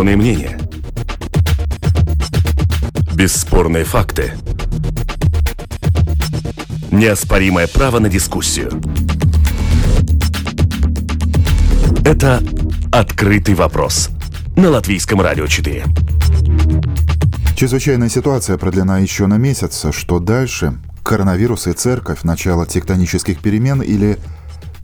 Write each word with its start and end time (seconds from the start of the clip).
Бесспорные 0.00 0.16
мнения. 0.16 0.58
Бесспорные 3.14 3.84
факты. 3.84 4.32
Неоспоримое 6.90 7.66
право 7.66 7.98
на 7.98 8.08
дискуссию. 8.08 8.80
Это 12.02 12.42
«Открытый 12.90 13.54
вопрос» 13.54 14.08
на 14.56 14.70
Латвийском 14.70 15.20
радио 15.20 15.46
4. 15.46 15.84
Чрезвычайная 17.54 18.08
ситуация 18.08 18.56
продлена 18.56 19.00
еще 19.00 19.26
на 19.26 19.36
месяц. 19.36 19.84
Что 19.92 20.18
дальше? 20.18 20.78
Коронавирус 21.02 21.66
и 21.66 21.74
церковь, 21.74 22.22
начало 22.22 22.64
тектонических 22.64 23.42
перемен 23.42 23.82
или 23.82 24.18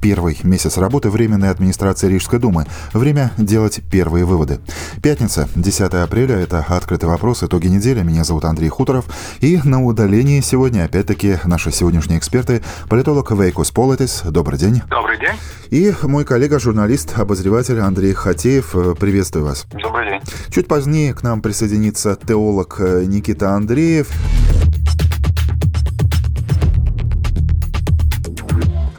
первый 0.01 0.39
месяц 0.43 0.77
работы 0.77 1.11
Временной 1.11 1.51
администрации 1.51 2.09
Рижской 2.09 2.39
думы. 2.39 2.67
Время 2.93 3.33
делать 3.37 3.81
первые 3.91 4.25
выводы. 4.25 4.61
Пятница, 5.03 5.49
10 5.55 5.81
апреля, 5.95 6.37
это 6.37 6.65
«Открытый 6.69 7.09
вопрос», 7.09 7.43
итоги 7.43 7.69
недели. 7.69 8.03
Меня 8.03 8.25
зовут 8.25 8.45
Андрей 8.45 8.69
Хуторов. 8.69 9.07
И 9.41 9.61
на 9.65 9.85
удалении 9.85 10.41
сегодня, 10.41 10.85
опять-таки, 10.85 11.39
наши 11.45 11.71
сегодняшние 11.71 12.19
эксперты, 12.19 12.63
политолог 12.89 13.31
Вейкус 13.31 13.71
Политис. 13.71 14.23
Добрый 14.25 14.59
день. 14.59 14.83
Добрый 14.89 15.19
день. 15.19 15.37
И 15.71 15.93
мой 16.03 16.25
коллега, 16.25 16.59
журналист, 16.59 17.19
обозреватель 17.19 17.81
Андрей 17.81 18.13
Хатеев. 18.13 18.73
Приветствую 18.99 19.47
вас. 19.47 19.67
Добрый 19.73 20.11
день. 20.11 20.21
Чуть 20.51 20.69
позднее 20.69 21.15
к 21.15 21.23
нам 21.23 21.41
присоединится 21.41 22.17
теолог 22.27 22.79
Никита 22.79 23.51
Андреев. 23.51 24.09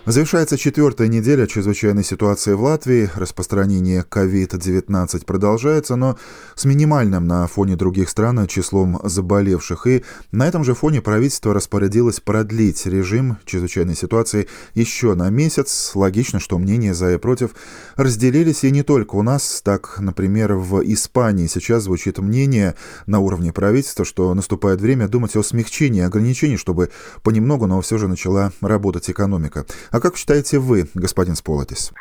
Завершается 0.08 0.58
четвертая 0.58 1.09
неделя 1.09 1.45
чрезвычайной 1.47 2.05
ситуации 2.05 2.53
в 2.53 2.61
Латвии. 2.61 3.09
Распространение 3.16 4.05
COVID-19 4.09 5.25
продолжается, 5.25 5.97
но 5.97 6.17
с 6.55 6.64
минимальным 6.64 7.27
на 7.27 7.45
фоне 7.47 7.75
других 7.75 8.08
стран 8.08 8.47
числом 8.47 9.02
заболевших. 9.03 9.86
И 9.86 10.05
на 10.31 10.47
этом 10.47 10.64
же 10.64 10.75
фоне 10.75 11.02
правительство 11.02 11.53
распорядилось 11.53 12.22
продлить 12.22 12.86
режим 12.86 13.36
чрезвычайной 13.44 13.97
ситуации 13.97 14.47
еще 14.75 15.14
на 15.14 15.30
месяц. 15.30 15.91
Логично, 15.94 16.39
что 16.39 16.58
мнения 16.58 16.94
за 16.94 17.16
и 17.16 17.17
против 17.17 17.52
разделились 17.97 18.64
и 18.64 18.71
не 18.71 18.83
только 18.83 19.16
у 19.16 19.23
нас. 19.23 19.61
Так, 19.61 19.99
например, 19.99 20.53
в 20.53 20.83
Испании 20.86 21.47
сейчас 21.47 21.83
звучит 21.83 22.17
мнение 22.19 22.75
на 23.08 23.19
уровне 23.19 23.52
правительства, 23.52 24.05
что 24.05 24.33
наступает 24.33 24.80
время 24.80 25.09
думать 25.09 25.36
о 25.36 25.44
смягчении 25.44 26.02
ограничений, 26.02 26.55
чтобы 26.55 26.92
понемногу, 27.23 27.67
но 27.67 27.81
все 27.81 27.97
же 27.97 28.08
начала 28.08 28.53
работать 28.61 29.09
экономика. 29.09 29.66
А 29.97 29.99
как 29.99 30.15
считаете 30.15 30.59
вы, 30.59 30.83
господин 30.93 31.33
Сполотис? 31.33 31.91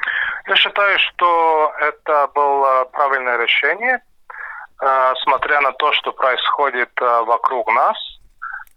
Я 0.47 0.57
считаю, 0.57 0.99
что 0.99 1.73
это 1.81 2.29
было 2.35 2.85
правильное 2.93 3.39
решение, 3.39 4.03
э, 4.83 5.15
смотря 5.25 5.63
на 5.63 5.73
то, 5.73 5.91
что 5.95 6.13
происходит 6.13 6.91
э, 7.01 7.23
вокруг 7.25 7.73
нас, 7.73 7.97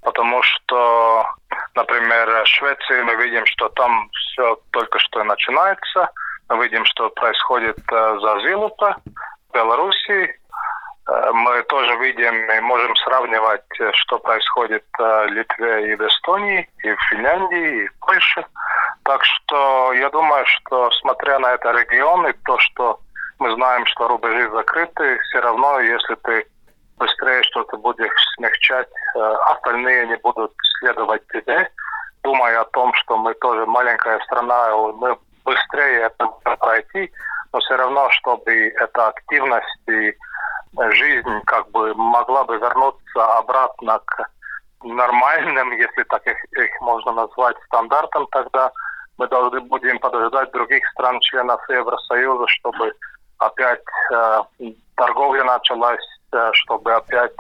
потому 0.03 0.41
что, 0.41 1.25
например, 1.75 2.43
в 2.45 2.47
Швеции 2.47 3.01
мы 3.01 3.15
видим, 3.15 3.45
что 3.45 3.67
там 3.67 4.09
все 4.13 4.57
только 4.71 4.97
что 4.99 5.21
начинается, 5.25 6.09
мы 6.47 6.63
видим, 6.63 6.85
что 6.85 7.09
происходит 7.09 7.77
э, 7.91 8.19
за 8.21 8.39
Зилупа, 8.47 8.95
в 9.49 9.53
Белоруссии, 9.53 10.39
мы 11.33 11.63
тоже 11.63 11.95
видим 11.97 12.52
и 12.52 12.59
можем 12.59 12.95
сравнивать, 12.97 13.79
э, 13.79 13.91
что 13.93 14.19
происходит 14.19 14.83
э, 14.99 15.25
в 15.27 15.31
Литве 15.31 15.91
и 15.91 15.95
в 15.95 16.02
Эстонии, 16.02 16.69
и 16.83 16.91
в 16.91 17.02
Финляндии, 17.09 17.83
и 17.83 17.88
в 17.88 17.99
Польше. 17.99 18.45
Так 19.03 19.23
что 19.23 19.93
я 19.93 20.09
думаю, 20.09 20.45
что 20.45 20.91
смотря 21.02 21.39
на 21.39 21.53
этот 21.53 21.75
регион 21.75 22.27
и 22.27 22.33
то, 22.45 22.57
что 22.59 22.99
мы 23.39 23.53
знаем, 23.53 23.86
что 23.86 24.08
рубежи 24.08 24.49
закрыты, 24.52 25.17
все 25.30 25.39
равно, 25.39 25.80
если 25.80 26.15
ты 26.15 26.45
быстрее 26.97 27.41
что-то 27.43 27.77
будешь 27.77 28.11
смягчать, 28.36 28.89
остальные 29.47 30.08
не 30.08 30.17
будут 30.17 30.52
следовать 30.80 31.26
тебе, 31.30 31.71
думая 32.23 32.59
о 32.59 32.65
том, 32.65 32.93
что 32.95 33.17
мы 33.17 33.33
тоже 33.36 33.65
маленькая 33.65 34.20
страна, 34.26 34.76
мы 34.76 35.17
быстрее 35.45 36.11
это 36.11 36.27
пройти, 36.58 37.11
но 37.53 37.59
все 37.59 37.77
равно, 37.77 38.09
чтобы 38.11 38.52
эта 38.52 39.08
активность 39.08 39.87
и 39.87 40.14
жизнь 40.77 41.41
как 41.45 41.69
бы 41.71 41.93
могла 41.95 42.43
бы 42.43 42.57
вернуться 42.57 43.37
обратно 43.37 43.99
к 44.05 44.30
нормальным, 44.83 45.71
если 45.71 46.03
так 46.03 46.25
их, 46.25 46.37
их 46.53 46.81
можно 46.81 47.11
назвать, 47.11 47.57
стандартам, 47.65 48.27
тогда 48.31 48.71
мы 49.17 49.27
должны 49.27 49.59
будем 49.61 49.99
подождать 49.99 50.52
других 50.52 50.85
стран-членов 50.91 51.61
Евросоюза, 51.69 52.47
чтобы 52.47 52.93
опять 53.37 53.83
э, 54.11 54.41
торговля 54.95 55.43
началась, 55.43 56.05
э, 56.31 56.49
чтобы 56.53 56.93
опять 56.93 57.35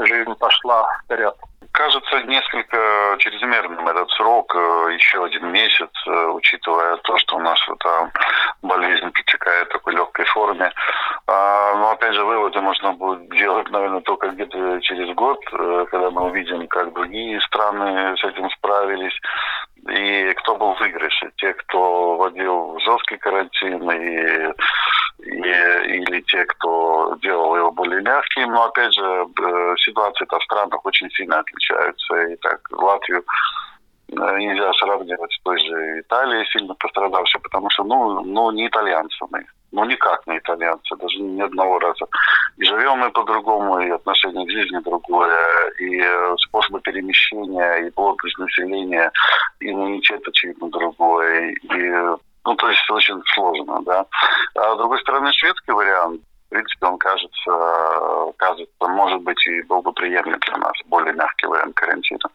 жизнь 0.00 0.34
пошла 0.34 0.86
вперед. 1.04 1.36
Кажется 1.70 2.22
несколько 2.24 3.16
чрезмерным 3.18 3.86
этот 3.88 4.10
срок, 4.10 4.54
э, 4.54 4.94
еще 4.94 5.24
один 5.24 5.50
месяц, 5.52 5.90
э, 6.06 6.26
учитывая 6.26 6.96
то, 6.98 7.16
что 7.18 7.36
у 7.36 7.40
нас 7.40 7.58
эта 7.68 8.10
болезнь 8.62 9.10
протекает 9.10 9.68
в 9.68 9.72
такой 9.72 9.94
легкой 9.94 10.24
форме. 10.26 10.72
А, 11.26 11.74
но 11.76 11.90
опять 11.90 12.14
же, 12.14 12.24
выводы 12.24 12.60
можно 12.60 12.92
будет 12.92 13.30
делать, 13.30 13.70
наверное, 13.70 14.00
только 14.00 14.28
где-то 14.28 14.80
через 14.80 15.14
год, 15.14 15.38
э, 15.52 15.86
когда 15.90 16.10
мы 16.10 16.22
увидим, 16.22 16.66
как 16.68 16.92
другие 16.92 17.40
страны 17.42 18.16
с 18.16 18.24
этим 18.24 18.50
справились 18.50 19.18
и 19.88 20.32
кто 20.34 20.56
был 20.56 20.74
в 20.74 20.80
выигрыше. 20.80 21.30
Те, 21.36 21.52
кто 21.54 22.16
вводил 22.16 22.78
жесткий 22.80 23.16
карантин 23.16 23.90
и 23.90 24.52
и, 25.18 25.38
или 25.38 26.20
те, 26.22 26.44
кто 26.46 27.16
делал 27.22 27.56
его 27.56 27.70
более 27.70 28.02
мягким. 28.02 28.50
Но, 28.50 28.64
опять 28.64 28.92
же, 28.92 29.26
ситуации-то 29.84 30.38
в 30.38 30.44
странах 30.44 30.84
очень 30.84 31.10
сильно 31.10 31.38
отличаются. 31.38 32.22
И 32.24 32.36
так 32.36 32.60
Латвию 32.72 33.24
нельзя 34.12 34.72
сравнивать 34.74 35.32
с 35.32 35.40
той 35.42 35.58
же 35.58 36.00
Италией, 36.00 36.46
сильно 36.46 36.74
пострадавшей, 36.74 37.40
потому 37.40 37.70
что, 37.70 37.84
ну, 37.84 38.20
ну 38.24 38.50
не 38.52 38.66
итальянцы 38.66 39.24
мы. 39.30 39.44
Ну, 39.72 39.84
никак 39.86 40.26
не 40.26 40.36
итальянцы, 40.36 40.94
даже 40.96 41.18
ни 41.18 41.40
одного 41.40 41.78
раза. 41.78 42.06
И 42.58 42.64
живем 42.64 42.98
мы 42.98 43.10
по-другому, 43.10 43.80
и 43.80 43.90
отношение 43.90 44.46
к 44.46 44.50
жизни 44.50 44.78
другое, 44.84 45.70
и 45.80 45.98
э, 45.98 46.36
способы 46.38 46.80
перемещения, 46.80 47.86
и 47.86 47.90
плотность 47.90 48.38
населения, 48.38 49.10
иммунитет, 49.60 50.28
очевидно, 50.28 50.68
другой, 50.68 51.54
и 51.54 51.90
ну, 52.44 52.56
то 52.56 52.68
есть 52.68 52.90
очень 52.90 53.22
сложно, 53.34 53.80
да. 53.82 54.04
А 54.56 54.74
с 54.74 54.78
другой 54.78 55.00
стороны, 55.00 55.32
шведский 55.32 55.72
вариант, 55.72 56.20
принципе, 56.52 56.86
он 56.86 56.98
кажется, 56.98 57.50
кажется, 58.36 58.88
может 58.88 59.20
быть, 59.22 59.46
и 59.46 59.62
был 59.62 59.82
бы 59.82 59.92
приемлем 59.92 60.38
для 60.38 60.56
нас, 60.58 60.72
более 60.86 61.12
мягкий 61.14 61.46
вариант 61.46 61.74
карантина. 61.74 62.28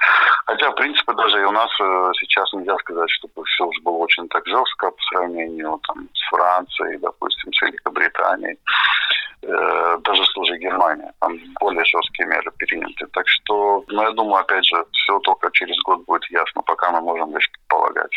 Хотя, 0.46 0.72
в 0.72 0.76
принципе, 0.76 1.14
даже 1.14 1.42
и 1.42 1.46
у 1.46 1.52
нас 1.52 1.70
э, 1.80 2.12
сейчас 2.20 2.52
нельзя 2.54 2.76
сказать, 2.78 3.10
чтобы 3.12 3.44
все 3.46 3.66
уже 3.66 3.82
было 3.82 3.98
очень 3.98 4.28
так 4.30 4.46
жестко 4.48 4.92
по 4.92 5.02
сравнению 5.10 5.80
там, 5.88 6.08
с 6.14 6.30
Францией, 6.30 6.98
допустим, 7.00 7.54
с 7.54 7.62
Великобританией, 7.62 8.58
э, 9.44 9.98
даже 10.04 10.26
с 10.26 10.34
той 10.34 10.58
Германией. 10.58 11.12
Там 11.20 11.38
более 11.60 11.86
жесткие 11.86 12.28
меры 12.28 12.52
приняты. 12.58 13.06
Так 13.14 13.28
что, 13.28 13.84
ну, 13.88 14.02
я 14.02 14.12
думаю, 14.12 14.42
опять 14.42 14.66
же, 14.66 14.86
все 14.94 15.20
только 15.20 15.50
через 15.52 15.78
год 15.84 16.04
будет 16.06 16.26
ясно, 16.32 16.62
пока 16.64 16.92
мы 16.92 17.02
можем 17.02 17.36
лишь 17.36 17.50
предполагать. 17.52 18.12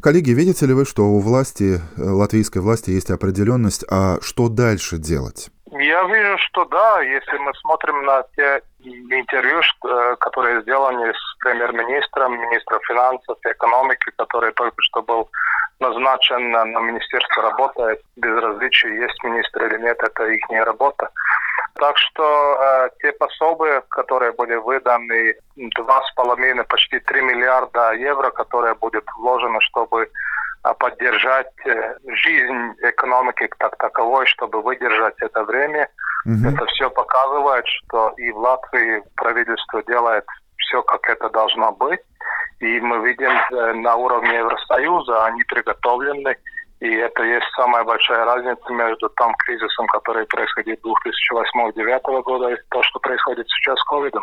Коллеги, 0.00 0.30
видите 0.30 0.66
ли 0.66 0.74
вы, 0.74 0.84
что 0.84 1.02
у 1.02 1.20
власти, 1.20 1.80
э, 1.96 2.02
латвийской 2.02 2.58
власти 2.58 2.90
есть 2.90 3.10
определенность, 3.10 3.84
а 3.90 4.18
что 4.20 4.48
дальше 4.48 4.98
делать? 4.98 5.50
Я 5.70 6.04
вижу, 6.04 6.36
что 6.38 6.64
да, 6.66 7.00
если 7.00 7.38
мы 7.38 7.52
смотрим 7.54 8.04
на 8.04 8.22
те 8.36 8.60
интервью, 8.84 9.60
э, 9.60 10.16
которые 10.20 10.60
сделаны 10.62 11.12
с 11.12 11.36
премьер-министром, 11.38 12.38
министром 12.38 12.80
финансов 12.86 13.38
и 13.46 13.52
экономики, 13.52 14.10
который 14.18 14.52
только 14.52 14.76
что 14.78 15.02
был 15.02 15.30
назначен 15.80 16.50
на 16.50 16.64
министерство 16.64 17.42
работы, 17.42 17.98
без 18.16 18.36
различия, 18.42 18.94
есть 19.00 19.22
министр 19.24 19.64
или 19.66 19.82
нет, 19.82 19.96
это 20.02 20.26
их 20.26 20.48
не 20.50 20.62
работа. 20.62 21.08
Так 21.82 21.98
что 21.98 22.22
э, 22.22 22.90
те 23.00 23.10
пособия, 23.10 23.82
которые 23.88 24.30
были 24.30 24.54
выданы, 24.54 25.34
два 25.56 26.00
с 26.02 26.14
половиной, 26.14 26.62
почти 26.62 27.00
3 27.00 27.22
миллиарда 27.22 27.94
евро, 27.94 28.30
которые 28.30 28.76
будут 28.76 29.04
вложены, 29.18 29.58
чтобы 29.62 30.04
э, 30.04 30.74
поддержать 30.78 31.50
э, 31.66 31.96
жизнь 32.06 32.74
экономики 32.82 33.48
как 33.58 33.76
таковой, 33.78 34.26
чтобы 34.26 34.62
выдержать 34.62 35.16
это 35.22 35.42
время. 35.42 35.88
Угу. 36.24 36.54
Это 36.54 36.66
все 36.66 36.88
показывает, 36.88 37.64
что 37.66 38.14
и 38.16 38.30
в 38.30 38.38
Латвии 38.38 39.02
правительство 39.16 39.82
делает 39.82 40.24
все, 40.58 40.82
как 40.84 41.08
это 41.08 41.30
должно 41.30 41.72
быть. 41.72 42.00
И 42.60 42.78
мы 42.78 43.04
видим 43.08 43.32
э, 43.32 43.72
на 43.72 43.96
уровне 43.96 44.36
Евросоюза, 44.36 45.24
они 45.24 45.42
приготовлены 45.42 46.36
и 46.82 46.96
это 46.96 47.22
есть 47.22 47.46
самая 47.54 47.84
большая 47.84 48.24
разница 48.24 48.72
между 48.72 49.08
тем 49.16 49.32
кризисом, 49.46 49.86
который 49.86 50.26
происходит 50.26 50.80
2008-2009 50.84 52.22
года, 52.22 52.48
и 52.48 52.56
то, 52.70 52.82
что 52.82 52.98
происходит 52.98 53.46
сейчас 53.48 53.78
с 53.78 53.84
ковидом. 53.84 54.22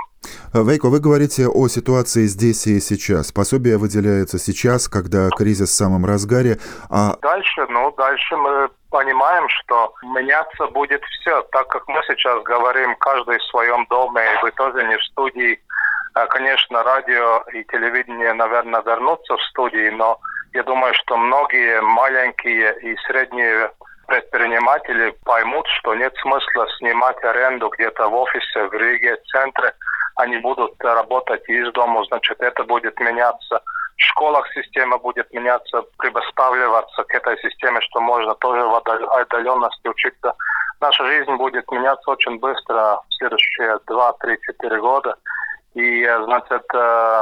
Вейко, 0.54 0.90
вы 0.90 1.00
говорите 1.00 1.48
о 1.48 1.70
ситуации 1.70 2.26
здесь 2.26 2.68
и 2.68 2.82
сейчас. 2.82 3.32
Пособие 3.32 3.78
выделяется 3.78 4.38
сейчас, 4.40 4.90
когда 4.90 5.30
кризис 5.30 5.70
в 5.70 5.74
самом 5.74 6.06
разгаре. 6.06 6.58
А... 6.90 7.16
Дальше, 7.22 7.66
ну, 7.70 7.94
дальше 7.98 8.36
мы 8.36 8.70
понимаем, 8.92 9.48
что 9.48 9.94
меняться 10.04 10.68
будет 10.68 11.02
все. 11.04 11.42
Так 11.54 11.66
как 11.70 11.88
мы 11.88 12.02
сейчас 12.08 12.44
говорим, 12.44 12.94
каждый 12.98 13.38
в 13.40 13.44
своем 13.44 13.86
доме, 13.90 14.22
и 14.22 14.44
вы 14.44 14.52
тоже 14.52 14.86
не 14.86 14.98
в 14.98 15.04
студии. 15.06 15.62
А, 16.14 16.26
конечно, 16.26 16.84
радио 16.84 17.42
и 17.54 17.64
телевидение, 17.72 18.34
наверное, 18.34 18.82
вернутся 18.82 19.38
в 19.38 19.42
студии, 19.44 19.90
но 19.92 20.20
я 20.54 20.64
думаю, 20.64 20.94
что 20.94 21.18
многие 21.18 21.82
маленькие 21.82 22.76
и 22.82 22.96
средние 23.08 23.72
предприниматели 24.08 25.16
поймут, 25.24 25.68
что 25.80 25.94
нет 25.94 26.14
смысла 26.22 26.68
снимать 26.78 27.24
аренду 27.24 27.70
где-то 27.70 28.10
в 28.10 28.16
офисе, 28.16 28.66
в 28.66 28.74
Риге, 28.74 29.16
в 29.16 29.24
центре. 29.32 29.74
Они 30.16 30.38
будут 30.38 30.74
работать 30.84 31.48
из 31.48 31.72
дома, 31.74 32.04
значит, 32.06 32.42
это 32.42 32.64
будет 32.64 33.00
меняться. 33.00 33.62
В 33.98 34.02
школах 34.02 34.48
система 34.54 34.98
будет 34.98 35.32
меняться, 35.32 35.84
предоставливаться 35.98 37.04
к 37.04 37.14
этой 37.14 37.38
системе, 37.40 37.80
что 37.82 38.02
можно 38.02 38.34
тоже 38.36 38.62
в 38.66 38.76
отдаленности 38.76 39.88
учиться. 39.88 40.34
Наша 40.82 41.06
жизнь 41.06 41.36
будет 41.36 41.70
меняться 41.72 42.10
очень 42.10 42.40
быстро 42.40 43.02
в 43.08 43.14
следующие 43.18 43.78
2-3-4 43.88 44.80
года. 44.80 45.16
И, 45.76 46.04
значит, 46.24 46.64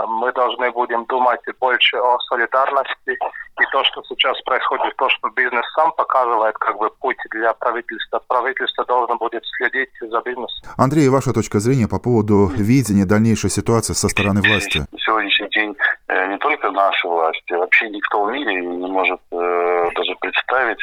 мы 0.07 0.31
должны 0.31 0.71
будем 0.71 1.05
думать 1.05 1.41
больше 1.59 1.97
о 1.97 2.17
солидарности. 2.29 3.11
И 3.59 3.65
то, 3.71 3.83
что 3.83 4.01
сейчас 4.03 4.39
происходит, 4.41 4.95
то, 4.95 5.09
что 5.09 5.29
бизнес 5.29 5.65
сам 5.75 5.91
показывает 5.93 6.57
как 6.57 6.77
бы 6.77 6.89
путь 7.01 7.17
для 7.31 7.53
правительства. 7.53 8.21
Правительство 8.27 8.85
должно 8.85 9.17
будет 9.17 9.43
следить 9.57 9.89
за 9.99 10.21
бизнесом. 10.21 10.69
Андрей, 10.77 11.09
ваша 11.09 11.33
точка 11.33 11.59
зрения 11.59 11.87
по 11.87 11.99
поводу 11.99 12.47
видения 12.47 13.05
дальнейшей 13.05 13.49
ситуации 13.49 13.93
со 13.93 14.07
стороны 14.07 14.41
власти? 14.41 14.85
Сегодняшний 14.97 15.49
день 15.49 15.75
не 16.09 16.37
только 16.37 16.71
наши 16.71 17.07
власти, 17.07 17.53
вообще 17.53 17.89
никто 17.89 18.23
в 18.23 18.31
мире 18.31 18.61
не 18.61 18.87
может 18.87 19.19
э, 19.31 19.89
даже 19.95 20.15
представить, 20.21 20.79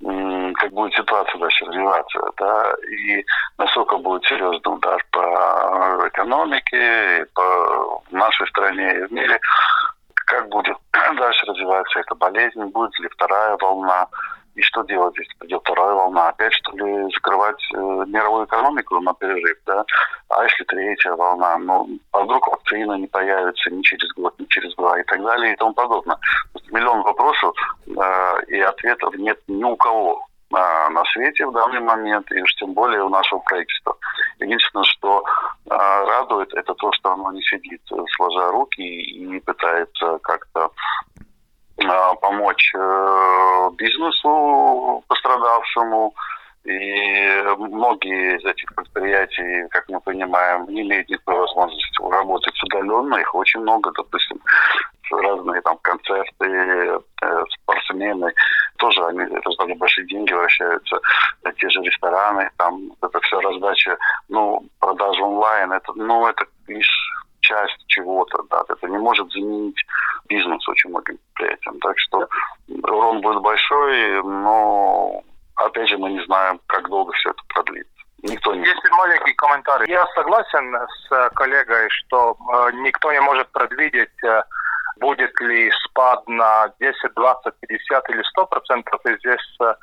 как 0.00 0.72
будет 0.72 0.94
ситуация 0.94 1.38
дальше 1.38 1.64
развиваться, 1.64 2.20
да, 2.36 2.74
и 2.90 3.24
насколько 3.58 3.96
будет 3.98 4.24
серьезный 4.24 4.74
удар 4.74 5.04
по 5.10 6.08
экономике, 6.08 7.26
по 7.34 8.02
нашей 8.10 8.46
стране 8.48 8.96
и 8.96 9.04
в 9.04 9.12
мире, 9.12 9.40
как 10.26 10.48
будет 10.48 10.76
дальше 11.16 11.46
развиваться 11.46 12.00
эта 12.00 12.14
болезнь, 12.14 12.62
будет 12.66 12.98
ли 13.00 13.08
вторая 13.08 13.56
волна, 13.60 14.06
и 14.58 14.62
что 14.62 14.82
делать, 14.82 15.16
если 15.16 15.32
придет 15.38 15.60
вторая 15.62 15.94
волна? 15.94 16.28
Опять, 16.30 16.52
что 16.52 16.76
ли, 16.76 17.08
закрывать 17.14 17.62
э, 17.74 17.78
мировую 18.08 18.44
экономику 18.44 18.98
на 19.00 19.14
перерыв, 19.14 19.56
да? 19.66 19.84
А 20.30 20.42
если 20.42 20.64
третья 20.64 21.12
волна? 21.12 21.58
Ну, 21.58 21.88
а 22.12 22.24
вдруг 22.24 22.48
вакцина 22.48 22.94
не 22.94 23.06
появится 23.06 23.70
ни 23.70 23.82
через 23.82 24.12
год, 24.14 24.34
ни 24.40 24.46
через 24.46 24.74
два 24.74 24.98
и 24.98 25.04
так 25.04 25.22
далее 25.22 25.52
и 25.52 25.56
тому 25.56 25.72
подобное. 25.74 26.18
Миллион 26.72 27.02
вопросов, 27.02 27.54
э, 27.86 28.44
и 28.48 28.60
ответов 28.60 29.14
нет 29.14 29.38
ни 29.46 29.62
у 29.62 29.76
кого 29.76 30.26
на, 30.50 30.88
на 30.90 31.04
свете 31.12 31.46
в 31.46 31.52
данный 31.52 31.80
момент, 31.80 32.30
и 32.32 32.42
уж 32.42 32.52
тем 32.56 32.72
более 32.72 33.04
у 33.04 33.08
нашего 33.08 33.38
правительства. 33.40 33.96
Единственное, 34.40 34.84
что 34.84 35.22
э, 35.66 35.70
радует, 35.70 36.52
это 36.54 36.74
то, 36.74 36.90
что 36.92 37.12
оно 37.12 37.30
не 37.30 37.42
сидит 37.42 37.82
сложа 38.16 38.50
руки 38.50 38.82
и 38.82 39.24
не 39.24 39.38
пытается 39.38 40.18
как-то 40.22 40.72
э, 41.16 41.17
помочь 42.20 42.72
э, 42.74 43.70
бизнесу 43.76 45.04
пострадавшему. 45.08 46.14
И 46.64 47.42
многие 47.56 48.36
из 48.36 48.44
этих 48.44 48.74
предприятий, 48.74 49.66
как 49.70 49.88
мы 49.88 50.00
понимаем, 50.00 50.66
не 50.68 50.82
имеют 50.82 51.08
никакой 51.08 51.36
возможности 51.36 52.02
работать 52.02 52.62
удаленно. 52.64 53.16
Их 53.16 53.34
очень 53.34 53.60
много, 53.60 53.90
допустим, 53.96 54.38
разные 55.10 55.62
там 55.62 55.78
концерты, 55.78 56.44
э, 56.44 57.44
спортсмены, 57.62 58.32
тоже 58.76 59.04
они 59.06 59.24
раздали 59.44 59.74
большие 59.74 60.06
деньги, 60.08 60.32
вращаются 60.32 61.00
те 61.58 61.68
же 61.70 61.80
рестораны, 61.82 62.50
там 62.56 62.92
это 63.02 63.20
все 63.20 63.40
раздача, 63.40 63.96
ну, 64.28 64.62
продажа 64.80 65.22
онлайн, 65.22 65.72
это, 65.72 65.92
ну, 65.94 66.26
это 66.26 66.44
лишь 66.66 67.12
часть 67.48 67.84
чего-то, 67.86 68.42
да, 68.50 68.62
это 68.68 68.86
не 68.88 68.98
может 68.98 69.30
заменить 69.32 69.80
бизнес 70.28 70.68
очень 70.68 70.90
многим 70.90 71.18
предприятиям. 71.34 71.80
Так 71.80 71.98
что 71.98 72.28
урон 72.68 73.20
будет 73.20 73.42
большой, 73.42 74.22
но 74.22 75.22
опять 75.56 75.88
же 75.88 75.98
мы 75.98 76.10
не 76.10 76.24
знаем, 76.26 76.60
как 76.66 76.88
долго 76.88 77.12
все 77.12 77.30
это 77.30 77.42
продлится. 77.48 77.90
Никто 78.22 78.54
не 78.54 78.66
Есть 78.66 78.90
маленький 78.90 79.32
комментарий. 79.34 79.90
Я 79.90 80.04
согласен 80.14 80.76
с 81.08 81.30
коллегой, 81.34 81.88
что 81.90 82.36
э, 82.36 82.70
никто 82.74 83.12
не 83.12 83.20
может 83.20 83.48
предвидеть, 83.52 84.24
э, 84.24 84.42
будет 84.96 85.40
ли 85.40 85.70
спад 85.84 86.28
на 86.28 86.72
10, 86.80 87.14
20, 87.14 87.54
50 87.60 88.10
или 88.10 88.22
100 88.22 88.46
процентов. 88.46 89.00
И 89.06 89.16
здесь 89.18 89.56
э, 89.60 89.74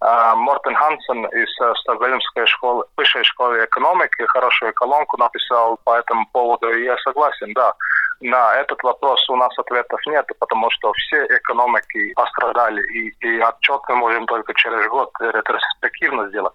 Мортен 0.00 0.74
Хансен 0.74 1.26
из 1.26 1.80
Стокгольмской 1.80 2.46
школы, 2.46 2.84
высшей 2.96 3.24
школы 3.24 3.64
экономики 3.64 4.26
хорошую 4.28 4.74
колонку 4.74 5.16
написал 5.16 5.78
по 5.84 5.98
этому 5.98 6.26
поводу. 6.32 6.70
И 6.70 6.84
я 6.84 6.96
согласен, 6.98 7.52
да. 7.54 7.74
На 8.20 8.54
этот 8.56 8.82
вопрос 8.82 9.28
у 9.28 9.36
нас 9.36 9.56
ответов 9.58 10.00
нет, 10.06 10.26
потому 10.38 10.70
что 10.70 10.92
все 10.94 11.26
экономики 11.26 12.14
пострадали, 12.14 12.82
и, 12.92 13.08
и 13.20 13.40
отчет 13.40 13.80
мы 13.88 13.96
можем 13.96 14.26
только 14.26 14.54
через 14.54 14.86
год 14.88 15.10
ретроспективно 15.20 16.28
сделать. 16.28 16.54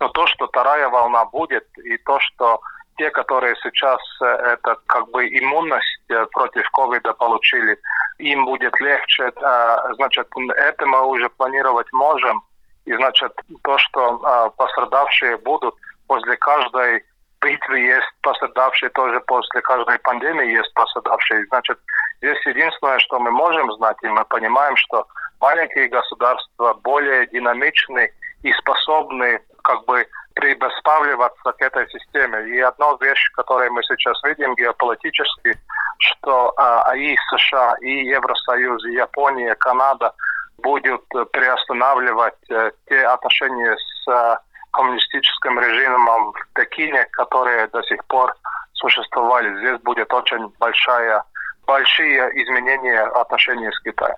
Но 0.00 0.08
то, 0.08 0.26
что 0.26 0.48
вторая 0.48 0.88
волна 0.88 1.24
будет, 1.26 1.66
и 1.78 1.96
то, 1.98 2.18
что 2.20 2.60
те, 2.98 3.10
которые 3.10 3.54
сейчас 3.62 4.00
э, 4.20 4.26
это 4.26 4.76
как 4.86 5.08
бы 5.10 5.26
иммунность 5.26 6.00
э, 6.08 6.26
против 6.32 6.68
ковида 6.70 7.12
получили, 7.12 7.78
им 8.18 8.44
будет 8.44 8.78
легче. 8.80 9.30
Э, 9.36 9.76
значит, 9.94 10.26
это 10.56 10.86
мы 10.86 11.06
уже 11.06 11.28
планировать 11.28 11.92
можем. 11.92 12.42
И 12.86 12.94
значит, 12.94 13.32
то, 13.62 13.78
что 13.78 14.52
пострадавшие 14.56 15.36
будут 15.38 15.74
после 16.06 16.36
каждой 16.36 17.04
битвы 17.40 17.78
есть 17.80 18.06
пострадавшие, 18.22 18.90
тоже 18.90 19.20
после 19.20 19.60
каждой 19.60 19.98
пандемии 20.00 20.56
есть 20.56 20.72
пострадавшие. 20.74 21.46
Значит, 21.46 21.78
здесь 22.18 22.46
единственное, 22.46 22.98
что 23.00 23.18
мы 23.18 23.30
можем 23.30 23.72
знать, 23.74 23.96
и 24.02 24.08
мы 24.08 24.24
понимаем, 24.24 24.76
что 24.76 25.06
маленькие 25.40 25.88
государства 25.88 26.74
более 26.82 27.26
динамичны 27.28 28.10
и 28.42 28.52
способны 28.52 29.40
как 29.62 29.84
бы 29.84 30.06
предоставливаться 30.34 31.52
к 31.52 31.62
этой 31.62 31.88
системе. 31.90 32.48
И 32.48 32.60
одна 32.60 32.96
вещь, 33.00 33.30
которую 33.32 33.72
мы 33.72 33.82
сейчас 33.82 34.22
видим 34.24 34.54
геополитически, 34.54 35.58
что 35.98 36.52
а, 36.56 36.94
и 36.94 37.16
США, 37.30 37.74
и 37.80 38.04
Евросоюз, 38.04 38.84
и 38.84 38.92
Япония, 38.92 39.54
Канада 39.56 40.12
будут 40.58 41.04
приостанавливать 41.32 42.50
э, 42.50 42.70
те 42.88 43.06
отношения 43.06 43.76
с 43.76 44.10
э, 44.10 44.36
коммунистическим 44.72 45.58
режимом 45.58 46.32
в 46.32 46.48
Пекине, 46.54 47.04
которые 47.12 47.66
до 47.68 47.82
сих 47.82 48.04
пор 48.06 48.34
существовали. 48.74 49.56
Здесь 49.58 49.80
будет 49.82 50.12
очень 50.12 50.48
большая, 50.58 51.22
большие 51.66 52.42
изменения 52.42 53.02
отношений 53.02 53.70
с 53.70 53.80
Китаем. 53.80 54.16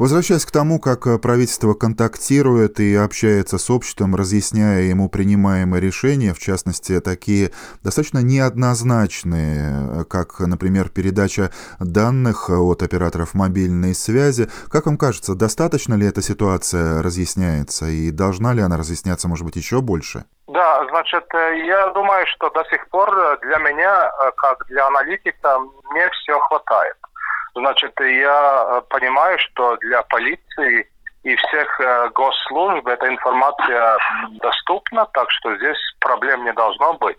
Возвращаясь 0.00 0.46
к 0.46 0.50
тому, 0.50 0.80
как 0.80 1.06
э, 1.06 1.18
правительство 1.18 1.74
контактирует 1.74 2.80
и 2.80 2.96
общается 2.96 3.58
с 3.58 3.68
обществом, 3.68 4.14
разъясняя 4.14 4.80
ему 4.80 5.10
принимаемые 5.10 5.82
решения, 5.82 6.32
в 6.32 6.38
частности, 6.38 7.02
такие 7.02 7.50
достаточно 7.84 8.20
неоднозначные, 8.20 10.06
как, 10.06 10.40
например, 10.40 10.88
передача 10.88 11.50
данных 11.80 12.48
от 12.48 12.82
операторов 12.82 13.34
мобильной 13.34 13.94
связи. 13.94 14.48
Как 14.70 14.86
вам 14.86 14.96
кажется, 14.96 15.34
достаточно 15.34 15.92
ли 15.92 16.06
эта 16.06 16.22
ситуация 16.22 17.02
разъясняется 17.02 17.84
и 17.84 18.10
должна 18.10 18.54
ли 18.54 18.62
она 18.62 18.78
разъясняться, 18.78 19.28
может 19.28 19.44
быть, 19.44 19.56
еще 19.56 19.82
больше? 19.82 20.24
Да, 20.48 20.82
значит, 20.88 21.26
э, 21.34 21.66
я 21.66 21.88
думаю, 21.90 22.26
что 22.28 22.48
до 22.48 22.64
сих 22.70 22.88
пор 22.88 23.10
для 23.42 23.58
меня, 23.58 24.08
э, 24.08 24.30
как 24.38 24.64
для 24.68 24.86
аналитика, 24.86 25.58
мне 25.90 26.08
все 26.08 26.38
хватает. 26.38 26.96
Значит, 27.60 27.92
я 28.00 28.64
э, 28.64 28.82
понимаю, 28.88 29.38
что 29.38 29.76
для 29.76 30.02
полиции 30.02 30.88
и 31.24 31.36
всех 31.36 31.80
э, 31.80 32.08
госслужб 32.14 32.86
эта 32.86 33.06
информация 33.06 33.98
доступна, 34.40 35.06
так 35.12 35.30
что 35.30 35.54
здесь 35.56 35.78
проблем 36.00 36.44
не 36.44 36.52
должно 36.54 36.94
быть. 36.94 37.18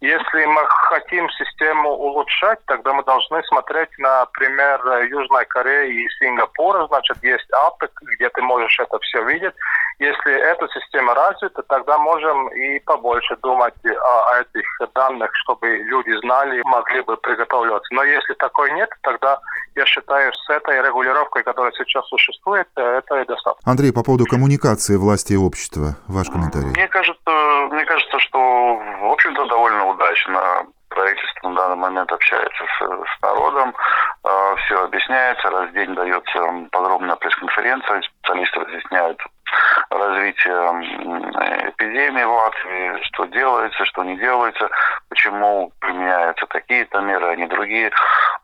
Если 0.00 0.44
мы 0.44 0.62
хотим 0.66 1.28
систему 1.30 1.90
улучшать, 1.90 2.60
тогда 2.66 2.92
мы 2.92 3.02
должны 3.02 3.42
смотреть 3.44 3.88
на 3.98 4.26
пример 4.26 4.80
Южной 5.08 5.44
Кореи 5.46 6.04
и 6.04 6.08
Сингапура. 6.20 6.86
Значит, 6.86 7.16
есть 7.22 7.50
апы, 7.52 7.88
где 8.14 8.28
ты 8.28 8.42
можешь 8.42 8.78
это 8.78 8.98
все 9.00 9.24
видеть. 9.24 9.54
Если 9.98 10.32
эта 10.32 10.68
система 10.68 11.14
развита, 11.14 11.62
тогда 11.62 11.98
можем 11.98 12.48
и 12.48 12.78
побольше 12.80 13.36
думать 13.42 13.74
о, 13.84 14.40
этих 14.40 14.64
данных, 14.94 15.30
чтобы 15.42 15.66
люди 15.78 16.16
знали 16.20 16.60
и 16.60 16.62
могли 16.62 17.00
бы 17.02 17.16
приготовляться. 17.16 17.92
Но 17.92 18.04
если 18.04 18.34
такой 18.34 18.70
нет, 18.72 18.90
тогда 19.02 19.40
я 19.74 19.84
считаю, 19.86 20.32
с 20.32 20.50
этой 20.50 20.80
регулировкой, 20.82 21.42
которая 21.42 21.72
сейчас 21.72 22.06
существует, 22.06 22.68
это 22.76 23.20
и 23.20 23.26
достаточно. 23.26 23.70
Андрей, 23.70 23.92
по 23.92 24.04
поводу 24.04 24.24
коммуникации 24.26 24.96
власти 24.96 25.32
и 25.32 25.36
общества, 25.36 25.96
ваш 26.06 26.28
комментарий. 26.28 26.70
Мне 26.70 26.88
кажется, 26.88 27.30
мне 27.70 27.84
кажется, 27.84 28.18
что, 28.20 28.38
в 28.38 29.10
общем-то, 29.12 29.46
довольно 29.46 29.86
удачно 29.86 30.66
правительство 30.88 31.48
на 31.48 31.54
данный 31.54 31.76
момент 31.76 32.10
общается 32.12 32.64
с, 32.64 32.82
с 32.82 33.22
народом, 33.22 33.74
э, 34.24 34.54
все 34.64 34.84
объясняется, 34.84 35.50
раз 35.50 35.70
в 35.70 35.72
день 35.72 35.94
дается 35.94 36.68
подробная 36.72 37.16
пресс-конференция, 37.16 38.02
специалисты 38.02 38.60
разъясняют 38.60 39.20
развития 39.90 41.68
эпидемии 41.68 42.24
в 42.24 42.32
Латвии, 42.32 43.02
что 43.04 43.24
делается, 43.26 43.84
что 43.84 44.04
не 44.04 44.16
делается, 44.16 44.68
почему 45.08 45.72
применяются 45.80 46.46
такие-то 46.46 47.00
меры, 47.00 47.26
а 47.26 47.36
не 47.36 47.46
другие. 47.46 47.90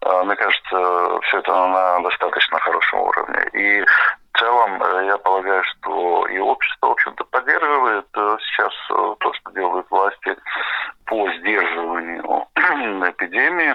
А, 0.00 0.24
мне 0.24 0.36
кажется, 0.36 1.20
все 1.22 1.38
это 1.38 1.52
на 1.52 2.00
достаточно 2.00 2.58
хорошем 2.60 3.00
уровне. 3.00 3.48
И 3.52 3.84
в 4.34 4.38
целом, 4.38 4.82
э, 4.82 5.06
я 5.06 5.18
полагаю, 5.18 5.62
что 5.64 6.26
и 6.26 6.38
общество, 6.38 6.88
в 6.88 6.92
общем-то, 6.92 7.24
поддерживает 7.24 8.06
э, 8.16 8.36
сейчас 8.40 8.72
э, 8.90 9.14
то, 9.20 9.32
что 9.32 9.50
делают 9.52 9.86
власти 9.90 10.36
по 11.06 11.30
сдерживанию 11.38 12.46
эпидемии, 13.10 13.74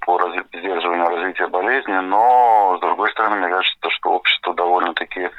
по 0.00 0.20
сдерживанию 0.52 1.08
развития 1.08 1.46
болезни, 1.48 1.92
но, 1.92 2.76
с 2.76 2.80
другой 2.80 3.10
стороны, 3.10 3.36
мне 3.36 3.48
кажется, 3.48 3.90
что 3.90 4.10
общество 4.10 4.54
довольно-таки 4.54 5.30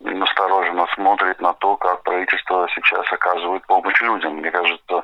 настороженно 0.00 0.86
смотрит 0.94 1.40
на 1.40 1.52
то, 1.54 1.76
как 1.76 2.02
правительство 2.02 2.66
сейчас 2.74 3.10
оказывает 3.12 3.66
помощь 3.66 4.00
людям. 4.02 4.36
Мне 4.36 4.50
кажется, 4.50 5.02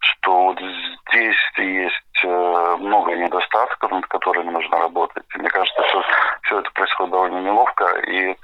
что 0.00 0.42
вот 0.44 0.58
здесь 0.58 1.36
есть 1.58 2.24
много 2.24 3.14
недостатков, 3.14 3.90
над 3.90 4.06
которыми 4.06 4.50
нужно 4.50 4.78
работать. 4.78 5.24
Мне 5.36 5.48
кажется, 5.48 5.82
что 5.88 6.02
все 6.42 6.58
это 6.58 6.70
происходит 6.72 7.12
довольно 7.12 7.38
неловко 7.38 7.84
и 8.08 8.36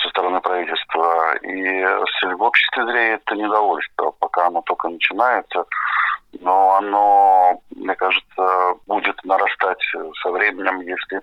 со 0.00 0.08
стороны 0.10 0.40
правительства. 0.40 1.34
И 1.42 1.82
в 2.34 2.42
обществе 2.42 2.84
зреет 2.86 3.22
недовольство, 3.32 4.12
пока 4.20 4.46
оно 4.46 4.62
только 4.62 4.88
начинается 4.88 5.64
но 6.38 6.76
оно, 6.76 7.60
мне 7.80 7.94
кажется, 7.94 8.74
будет 8.86 9.22
нарастать 9.24 9.82
со 10.22 10.30
временем, 10.30 10.80
если 10.80 11.22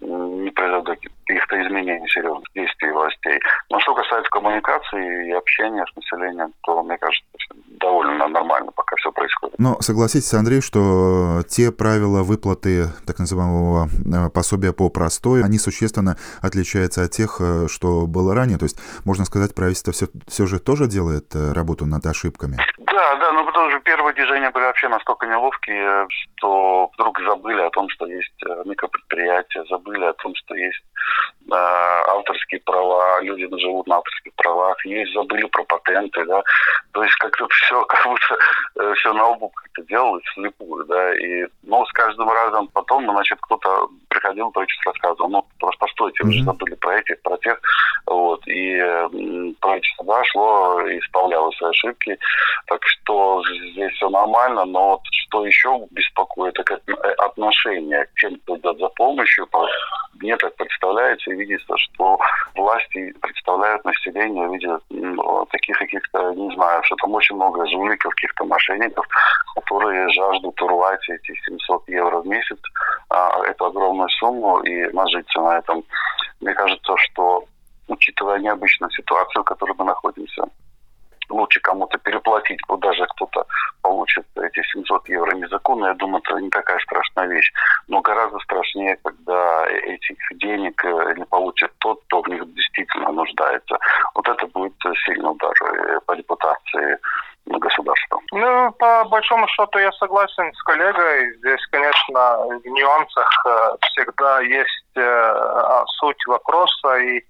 не 0.00 0.50
произойдет 0.50 1.00
каких-то 1.26 1.60
изменений 1.66 2.08
серьезных 2.08 2.46
действий 2.54 2.90
властей. 2.90 3.40
Но 3.68 3.80
что 3.80 3.94
касается 3.94 4.30
коммуникации 4.30 5.28
и 5.28 5.32
общения 5.32 5.84
с 5.90 5.96
населением, 5.96 6.52
то, 6.62 6.82
мне 6.82 6.96
кажется, 6.98 7.26
довольно 7.80 8.28
нормально 8.28 8.70
пока 8.72 8.94
все 8.96 9.10
происходит. 9.10 9.58
Но 9.58 9.76
согласитесь, 9.80 10.32
Андрей, 10.34 10.60
что 10.60 11.42
те 11.48 11.72
правила 11.72 12.22
выплаты 12.22 12.86
так 13.06 13.18
называемого 13.18 13.88
э, 13.88 14.30
пособия 14.30 14.72
по 14.72 14.88
простой, 14.88 15.42
они 15.42 15.58
существенно 15.58 16.16
отличаются 16.40 17.02
от 17.02 17.10
тех, 17.10 17.38
э, 17.40 17.66
что 17.68 18.06
было 18.06 18.34
ранее. 18.34 18.58
То 18.58 18.64
есть, 18.64 18.78
можно 19.04 19.24
сказать, 19.24 19.54
правительство 19.54 19.92
все, 19.92 20.06
все 20.28 20.46
же 20.46 20.60
тоже 20.60 20.86
делает 20.86 21.34
э, 21.34 21.52
работу 21.52 21.86
над 21.86 22.06
ошибками. 22.06 22.56
Да, 22.78 23.16
да, 23.16 23.27
первые 23.88 24.12
движения 24.12 24.50
были 24.50 24.64
вообще 24.64 24.88
настолько 24.88 25.26
неловкие, 25.26 26.06
что 26.10 26.90
вдруг 26.92 27.18
забыли 27.20 27.62
о 27.62 27.70
том, 27.70 27.88
что 27.88 28.06
есть 28.06 28.38
микропредприятия, 28.66 29.64
забыли 29.64 30.04
о 30.04 30.12
том, 30.12 30.34
что 30.34 30.54
есть 30.54 30.84
э, 31.50 31.54
авторские 31.54 32.60
права, 32.60 33.20
люди 33.20 33.48
живут 33.58 33.86
на 33.86 33.96
авторских 33.96 34.32
правах, 34.34 34.84
есть, 34.84 35.12
забыли 35.12 35.46
про 35.46 35.64
патенты, 35.64 36.24
да. 36.24 36.42
То 36.92 37.02
есть 37.02 37.14
как-то 37.16 37.46
все, 37.48 37.82
как 37.88 38.06
будто 38.06 38.38
э, 38.76 38.94
все 38.94 39.12
на 39.12 39.26
обум 39.26 39.50
как-то 39.50 39.82
делалось 39.82 40.24
слепую, 40.34 40.84
да. 40.86 41.16
И, 41.16 41.46
ну, 41.62 41.84
с 41.86 41.92
каждым 41.92 42.30
разом 42.30 42.68
потом, 42.68 43.04
ну, 43.04 43.12
значит, 43.12 43.38
кто-то 43.42 43.88
приходил, 44.08 44.50
правительство 44.50 44.92
рассказывал, 44.92 45.30
ну, 45.30 45.46
просто 45.58 45.78
постойте, 45.78 46.24
вы 46.24 46.32
же 46.32 46.44
забыли 46.44 46.74
про 46.74 46.98
этих, 46.98 47.20
про 47.22 47.36
тех, 47.38 47.60
вот. 48.06 48.46
И 48.46 48.74
э, 48.74 49.08
правительство, 49.60 50.04
да, 50.06 50.24
шло 50.24 50.80
исправляло 50.98 51.50
свои 51.52 51.70
ошибки. 51.70 52.18
Так 52.66 52.80
что 52.84 53.42
здесь 53.72 53.92
все 53.92 54.08
нормально, 54.08 54.64
но 54.64 54.90
вот 54.90 55.00
что 55.28 55.46
еще 55.46 55.86
беспокоит, 55.90 56.58
это 56.58 56.80
отношение 57.18 58.04
к 58.06 58.20
тем, 58.20 58.36
кто 58.40 58.56
идет 58.56 58.78
за 58.78 58.88
помощью, 58.88 59.48
мне 60.20 60.36
так 60.36 60.54
представляется 60.56 61.30
видится, 61.38 61.76
что 61.76 62.18
власти 62.54 63.12
представляют 63.20 63.84
население 63.84 64.48
в 64.48 64.52
виде 64.52 64.78
таких 65.50 65.78
каких-то, 65.78 66.32
не 66.34 66.54
знаю, 66.54 66.82
что 66.84 66.96
там 66.96 67.14
очень 67.14 67.36
много 67.36 67.66
жуликов, 67.66 68.14
каких-то 68.14 68.44
мошенников, 68.44 69.06
которые 69.54 70.08
жаждут 70.10 70.60
урвать 70.60 71.08
эти 71.08 71.34
700 71.46 71.88
евро 71.88 72.20
в 72.20 72.26
месяц, 72.26 72.58
а, 73.10 73.44
эту 73.46 73.66
огромную 73.66 74.08
сумму 74.10 74.60
и 74.60 74.92
нажиться 74.92 75.40
на 75.40 75.58
этом. 75.58 75.84
Мне 76.40 76.54
кажется, 76.54 76.96
что 76.96 77.44
учитывая 77.88 78.38
необычную 78.38 78.90
ситуацию, 78.90 79.42
в 79.42 79.46
которой 79.46 79.74
мы 79.78 79.84
находимся, 79.84 80.44
лучше 81.30 81.60
кому-то 81.60 81.98
переплатить, 81.98 82.60
вот 82.68 82.80
даже 82.80 83.06
кто-то 83.06 83.46
получит 83.82 84.26
эти 84.36 84.62
700 84.72 85.08
евро 85.08 85.34
незаконно, 85.34 85.86
я 85.86 85.94
думаю, 85.94 86.22
это 86.24 86.40
не 86.40 86.50
такая 86.50 86.78
страшная 86.80 87.26
вещь. 87.26 87.52
Но 87.88 88.00
гораздо 88.00 88.38
страшнее, 88.40 88.96
когда 89.02 89.66
этих 89.66 90.18
денег 90.38 90.84
э, 90.84 91.14
не 91.16 91.24
получит 91.24 91.72
тот, 91.78 92.00
кто 92.06 92.22
в 92.22 92.28
них 92.28 92.44
действительно 92.54 93.12
нуждается. 93.12 93.78
Вот 94.14 94.28
это 94.28 94.46
будет 94.48 94.74
сильный 95.04 95.30
удар 95.30 95.54
э, 95.62 96.00
по 96.06 96.12
репутации 96.12 96.98
государства. 97.46 98.20
Ну, 98.32 98.72
по 98.72 99.04
большому 99.04 99.48
счету 99.48 99.78
я 99.78 99.90
согласен 99.92 100.52
с 100.52 100.62
коллегой. 100.64 101.34
Здесь, 101.38 101.66
конечно, 101.70 102.38
в 102.62 102.66
нюансах 102.66 103.30
э, 103.46 103.76
всегда 103.82 104.40
есть 104.40 104.74
суть 106.00 106.26
вопроса 106.26 106.96
и 106.96 107.22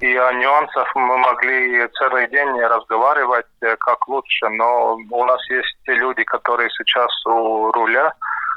и 0.00 0.16
о 0.16 0.32
нюансах 0.32 0.94
мы 0.94 1.18
могли 1.18 1.86
целый 1.98 2.26
день 2.28 2.60
разговаривать, 2.60 3.46
э, 3.60 3.76
как 3.76 4.08
лучше, 4.08 4.48
но 4.48 4.96
у 5.10 5.24
нас 5.24 5.40
есть 5.50 5.76
люди, 5.86 6.24
которые 6.24 6.70
сейчас 6.70 7.10
у 7.26 7.70
руля 7.72 8.12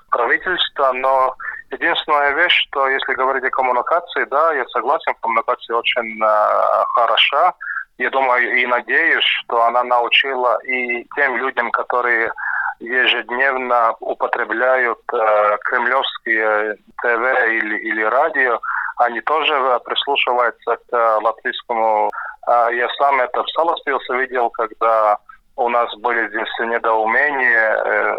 правительства, 0.10 0.94
но 0.94 1.36
единственная 1.72 2.32
вещь, 2.32 2.66
что 2.68 2.88
если 2.88 3.14
говорить 3.14 3.44
о 3.44 3.50
коммуникации, 3.50 4.24
да, 4.26 4.54
я 4.54 4.66
согласен, 4.68 5.14
коммуникация 5.22 5.76
очень 5.76 6.24
э, 6.24 6.86
хороша. 6.96 7.54
Я 7.98 8.10
думаю 8.10 8.58
и 8.58 8.66
надеюсь, 8.66 9.26
что 9.26 9.64
она 9.66 9.84
научила 9.84 10.58
и 10.64 11.06
тем 11.16 11.38
людям, 11.38 11.72
которые 11.72 12.32
ежедневно 12.80 13.96
употребляют 14.00 15.00
э, 15.12 15.58
кремлевские 15.66 16.76
ТВ 17.02 17.50
или, 17.50 17.78
или 17.78 18.02
радио, 18.04 18.60
они 18.98 19.22
тоже 19.22 19.54
э, 19.54 19.80
прислушиваются 19.86 20.78
к 20.78 20.94
э, 20.94 21.20
латвийскому. 21.22 22.10
А 22.46 22.70
я 22.70 22.88
сам 22.98 23.20
это 23.20 23.44
в 23.44 23.50
Саласпилсе 23.50 24.14
видел, 24.18 24.50
когда 24.50 25.18
у 25.56 25.70
нас 25.70 25.94
были 25.98 26.28
здесь 26.30 26.50
недоумения 26.60 27.84
э, 27.86 28.18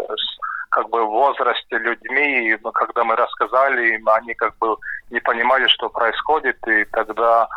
как 0.71 0.89
бы 0.89 1.05
в 1.05 1.09
возрасте 1.09 1.77
людьми, 1.77 2.49
и 2.49 2.57
когда 2.57 3.03
мы 3.03 3.15
рассказали 3.15 3.95
им, 3.95 4.09
они 4.09 4.33
как 4.33 4.57
бы 4.57 4.75
не 5.09 5.19
понимали, 5.21 5.67
что 5.67 5.89
происходит, 5.89 6.57
и 6.67 6.83
тогда 6.85 7.47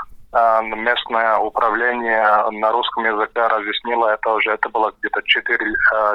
местное 0.63 1.39
управление 1.39 2.23
на 2.51 2.71
русском 2.71 3.03
языке 3.03 3.47
разъяснило 3.47 4.09
это 4.09 4.35
уже, 4.35 4.53
это 4.53 4.69
было 4.69 4.93
где-то 4.99 5.23
четыре 5.23 5.65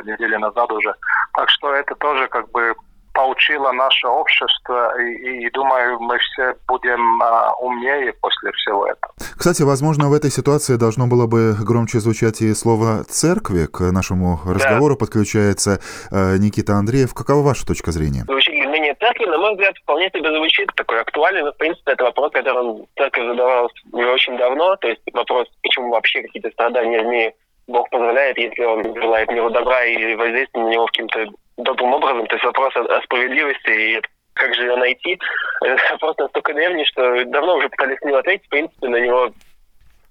недели 0.06 0.36
назад 0.36 0.72
уже. 0.72 0.94
Так 1.34 1.50
что 1.50 1.74
это 1.74 1.96
тоже 1.96 2.28
как 2.28 2.50
бы 2.52 2.76
поучило 3.14 3.72
наше 3.72 4.08
общество, 4.08 5.00
и, 5.00 5.46
и 5.46 5.50
думаю, 5.52 6.00
мы 6.00 6.18
все 6.18 6.56
будем 6.68 7.22
а, 7.22 7.54
умнее 7.56 8.14
после 8.22 8.52
всего 8.52 8.88
этого. 8.88 9.14
Кстати, 9.38 9.62
возможно, 9.62 10.10
в 10.10 10.14
этой 10.14 10.32
ситуации 10.32 10.78
должно 10.78 11.08
было 11.08 11.28
бы 11.28 11.54
громче 11.54 12.00
звучать 12.00 12.42
и 12.42 12.54
слово 12.54 13.04
«церкви». 13.04 13.66
К 13.66 13.92
нашему 13.92 14.40
разговору 14.46 14.96
да. 14.96 15.00
подключается 15.00 15.80
э, 16.12 16.38
Никита 16.38 16.74
Андреев. 16.74 17.14
Какова 17.14 17.42
ваша 17.42 17.66
точка 17.66 17.92
зрения? 17.92 18.26
Изменение 18.74 18.96
церкви, 18.96 19.26
на 19.26 19.38
мой 19.38 19.52
взгляд, 19.52 19.76
вполне 19.84 20.10
себе 20.10 20.36
звучит 20.36 20.70
такой 20.76 21.02
актуальный, 21.02 21.44
но, 21.44 21.52
в 21.52 21.58
принципе, 21.58 21.92
это 21.92 22.04
вопрос, 22.06 22.32
которым 22.32 22.86
церковь 22.98 23.26
задавалась 23.26 23.74
уже 23.92 24.12
очень 24.12 24.38
давно, 24.38 24.76
то 24.78 24.88
есть 24.88 25.02
вопрос, 25.14 25.48
почему 25.62 25.92
вообще 25.92 26.22
какие-то 26.22 26.50
страдания 26.52 27.02
змеи 27.02 27.34
Бог 27.68 27.90
позволяет, 27.90 28.38
если 28.38 28.64
он 28.64 28.84
желает 28.96 29.30
миру 29.32 29.50
добра 29.50 29.84
и 29.86 30.16
воздействие 30.16 30.64
на 30.66 30.70
него 30.70 30.86
каким-то 30.88 31.26
добрым 31.58 31.94
образом. 31.94 32.28
То 32.28 32.36
есть 32.36 32.46
вопрос 32.46 32.76
о, 32.76 33.02
справедливости 33.04 33.70
и 33.70 34.02
как 34.34 34.54
же 34.56 34.64
ее 34.64 34.76
найти, 34.76 35.20
это 35.62 35.84
вопрос 35.92 36.18
настолько 36.18 36.54
древний, 36.54 36.86
что 36.86 37.24
давно 37.26 37.58
уже 37.58 37.70
пытались 37.70 38.02
на 38.02 38.08
него 38.08 38.18
ответить. 38.18 38.46
В 38.46 38.50
принципе, 38.50 38.88
на 38.88 38.98
него 38.98 39.32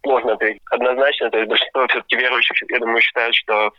можно 0.05 0.33
ответить 0.33 0.63
однозначно. 0.71 1.31
То 1.31 1.39
есть 1.39 1.49
большинство 1.49 1.87
все-таки 1.89 2.17
верующих, 2.17 2.57
я 2.71 2.79
думаю, 2.79 3.01
считают, 3.01 3.35
что 3.35 3.73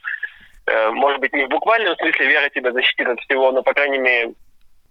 э, 0.68 0.90
может 0.92 1.20
быть, 1.20 1.34
не 1.34 1.46
в 1.46 1.50
буквальном 1.50 1.96
смысле 1.98 2.28
вера 2.28 2.50
тебя 2.50 2.72
защитит 2.72 3.08
от 3.08 3.20
всего, 3.22 3.52
но, 3.52 3.64
по 3.64 3.74
крайней 3.74 4.00
мере, 4.00 4.34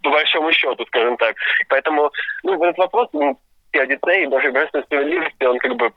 по 0.01 0.09
большому 0.09 0.51
счету, 0.51 0.85
скажем 0.87 1.17
так. 1.17 1.35
Поэтому, 1.69 2.11
ну, 2.43 2.61
этот 2.63 2.77
вопрос, 2.77 3.09
ну, 3.13 3.39
теодицей 3.71 4.23
и 4.23 4.27
Божьей 4.27 4.51
божественной 4.51 4.83
справедливости, 4.83 5.43
он 5.43 5.57
как 5.59 5.75
бы 5.75 5.91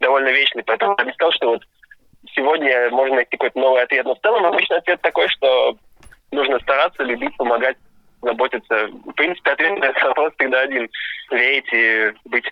довольно 0.00 0.28
вечный. 0.28 0.64
Поэтому 0.64 0.96
я 0.98 1.04
бы 1.04 1.12
сказал, 1.12 1.32
что 1.32 1.48
вот 1.50 1.62
сегодня 2.34 2.90
можно 2.90 3.16
найти 3.16 3.32
какой-то 3.32 3.58
новый 3.58 3.82
ответ. 3.82 4.04
Но 4.04 4.14
в 4.14 4.20
целом 4.20 4.44
обычный 4.46 4.78
ответ 4.78 5.00
такой, 5.02 5.28
что 5.28 5.76
нужно 6.34 6.58
стараться, 6.60 7.02
любить, 7.02 7.36
помогать, 7.36 7.76
заботиться. 8.22 8.88
В 8.88 9.12
принципе, 9.12 9.50
ответ 9.50 9.78
на 9.78 9.84
этот 9.86 10.02
вопрос 10.02 10.32
всегда 10.38 10.60
один. 10.60 10.88
Верить 11.30 11.72
и 11.72 12.12
быть 12.26 12.44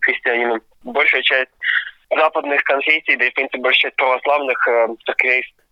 христианином. 0.00 0.60
Большая 0.84 1.22
часть 1.22 1.50
западных 2.10 2.62
конфессий, 2.64 3.16
да 3.16 3.26
и, 3.26 3.30
в 3.30 3.34
принципе, 3.34 3.58
большая 3.58 3.90
часть 3.90 3.96
православных 3.96 4.68
э, 4.68 4.88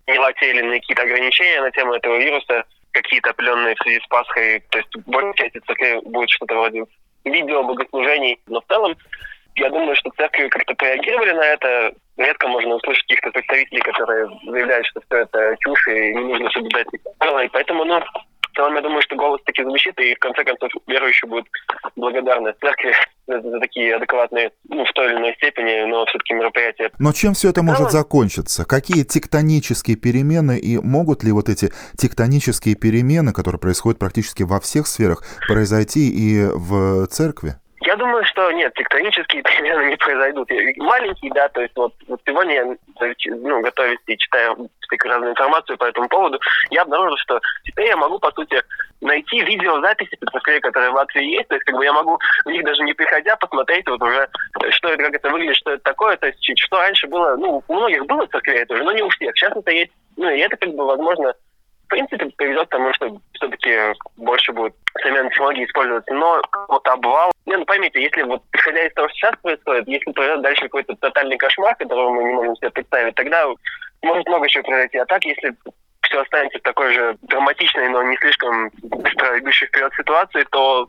не 0.07 0.19
латели 0.19 0.63
на 0.63 0.75
какие-то 0.75 1.03
ограничения 1.03 1.61
на 1.61 1.71
тему 1.71 1.95
этого 1.95 2.19
вируса, 2.19 2.65
какие-то 2.93 3.31
определенные 3.31 3.75
в 3.75 3.83
связи 3.83 4.01
с 4.01 4.07
Пасхой. 4.09 4.61
То 4.71 4.79
есть 4.79 4.97
большая 5.07 5.51
часть 5.51 5.67
церквей 5.67 6.01
будет 6.05 6.31
что-то 6.31 6.55
вроде 6.55 6.85
видео, 7.25 7.63
богослужений. 7.63 8.41
Но 8.47 8.61
в 8.61 8.67
целом 8.67 8.97
я 9.61 9.71
думаю, 9.71 9.95
что 9.97 10.11
церкви 10.17 10.49
как-то 10.49 10.75
реагировали 10.85 11.33
на 11.33 11.45
это. 11.45 11.93
Редко 12.17 12.49
можно 12.49 12.75
услышать 12.75 13.05
каких-то 13.05 13.31
представителей, 13.31 13.81
которые 13.81 14.29
заявляют, 14.45 14.87
что 14.87 15.01
все 15.07 15.19
это 15.19 15.57
чушь 15.61 15.89
и 15.89 16.15
не 16.15 16.25
нужно 16.25 16.51
соблюдать 16.51 16.87
правила. 17.19 17.45
И 17.45 17.49
поэтому, 17.49 17.85
ну, 17.85 18.01
в 18.01 18.57
целом, 18.57 18.75
я 18.75 18.83
думаю, 18.83 19.01
что 19.03 19.17
голос 19.17 19.41
таки 19.45 19.63
звучит, 19.63 19.99
и 20.01 20.15
в 20.15 20.19
конце 20.19 20.45
концов 20.45 20.71
верующие 20.87 21.29
будут 21.29 21.47
благодарны 21.97 22.53
церкви 22.61 22.93
за, 23.27 23.41
за 23.41 23.61
такие 23.61 23.95
адекватные, 23.95 24.51
ну, 24.69 24.85
в 24.85 24.93
той 24.93 25.07
или 25.07 25.17
иной 25.17 25.35
степени, 25.37 25.89
но 25.89 26.05
все-таки 26.07 26.35
мероприятия. 26.35 26.91
Но 26.99 27.13
чем 27.13 27.35
все 27.35 27.51
это 27.51 27.63
может 27.63 27.91
закончиться? 27.91 28.67
Какие 28.67 29.05
тектонические 29.05 29.97
перемены 29.97 30.59
и 30.59 30.79
могут 30.79 31.23
ли 31.23 31.33
вот 31.33 31.49
эти 31.49 31.71
тектонические 31.97 32.75
перемены, 32.75 33.33
которые 33.33 33.61
происходят 33.61 33.99
практически 33.99 34.43
во 34.43 34.61
всех 34.61 34.87
сферах, 34.87 35.23
произойти 35.49 36.11
и 36.11 36.45
в 36.53 37.07
церкви? 37.07 37.55
Я 37.81 37.97
думаю, 37.97 38.25
что 38.25 38.51
нет, 38.53 38.75
тектонические 38.75 39.43
перемены 39.43 39.91
не 39.91 39.97
произойдут. 39.97 40.51
Маленькие, 40.77 41.33
да, 41.33 41.49
то 41.49 41.61
есть 41.63 41.75
вот, 41.77 41.95
вот 42.09 42.21
сегодня 42.27 42.55
я 42.55 42.65
ну, 43.37 43.61
готовясь 43.63 43.99
и 44.07 44.17
читая 44.19 44.55
всякую 44.81 45.11
разную 45.11 45.33
информацию 45.33 45.79
по 45.79 45.85
этому 45.85 46.09
поводу, 46.09 46.39
я 46.71 46.83
обнаружил, 46.83 47.17
что 47.17 47.41
теперь 47.65 47.87
я 47.87 47.97
могу, 47.97 48.19
по 48.19 48.31
сути, 48.33 48.63
найти 49.01 49.41
видеозаписи 49.43 50.19
церквей, 50.31 50.61
которые 50.61 50.91
в 50.91 50.95
Латвии 50.95 51.37
есть. 51.37 51.49
То 51.49 51.55
есть, 51.55 51.65
как 51.65 51.77
бы 51.77 51.85
я 51.85 51.93
могу 51.93 52.19
в 52.45 52.51
них 52.51 52.65
даже 52.65 52.83
не 52.83 52.93
приходя 52.93 53.37
посмотреть 53.37 53.87
вот 53.89 54.03
уже, 54.03 54.29
что 54.71 54.89
это, 54.89 55.05
как 55.05 55.15
это 55.15 55.31
выглядит, 55.31 55.57
что 55.57 55.73
это 55.73 55.83
такое. 55.83 56.17
То 56.19 56.27
есть, 56.27 56.39
что 56.59 56.79
раньше 56.79 57.07
было, 57.07 57.37
ну, 57.37 57.63
у 57.67 57.75
многих 57.75 58.05
было 58.07 58.27
церквей 58.27 58.65
тоже, 58.67 58.85
но 58.85 58.93
не 58.93 59.03
у 59.03 59.09
всех. 59.09 59.35
Сейчас 59.37 59.57
это 59.57 59.71
есть, 59.71 59.93
ну, 60.17 60.29
и 60.29 60.39
это, 60.39 60.57
как 60.57 60.71
бы, 60.75 60.85
возможно, 60.85 61.33
принципе, 61.91 62.27
приведет 62.37 62.67
к 62.67 62.71
тому, 62.71 62.93
что 62.95 63.21
все-таки 63.35 63.77
больше 64.17 64.53
будет 64.53 64.75
современной 65.01 65.31
технологии 65.31 65.67
использоваться. 65.67 66.15
Но 66.15 66.43
вот 66.69 66.87
обвал... 66.89 67.33
Не, 67.47 67.57
ну 67.57 67.65
поймите, 67.65 68.03
если 68.03 68.23
вот 68.23 68.43
исходя 68.53 68.83
из 68.87 68.95
того, 68.95 69.09
что 69.09 69.17
сейчас 69.17 69.35
происходит, 69.43 69.89
если 69.89 70.13
произойдет 70.13 70.43
дальше 70.43 70.63
какой-то 70.63 70.97
тотальный 70.97 71.37
кошмар, 71.37 71.75
которого 71.77 72.11
мы 72.11 72.25
не 72.25 72.33
можем 72.33 72.57
себе 72.57 72.71
представить, 72.71 73.15
тогда 73.15 73.47
может 74.03 74.27
много 74.27 74.49
чего 74.49 74.65
произойти. 74.65 74.99
А 74.99 75.07
так, 75.07 75.25
если 75.25 75.55
все 76.03 76.21
останется 76.21 76.59
в 76.59 76.63
такой 76.63 76.95
же 76.95 77.17
драматичной, 77.23 77.89
но 77.89 78.03
не 78.03 78.17
слишком 78.17 78.71
быстро 78.83 79.39
идущей 79.39 79.67
вперед 79.67 79.93
ситуации, 79.95 80.45
то 80.51 80.89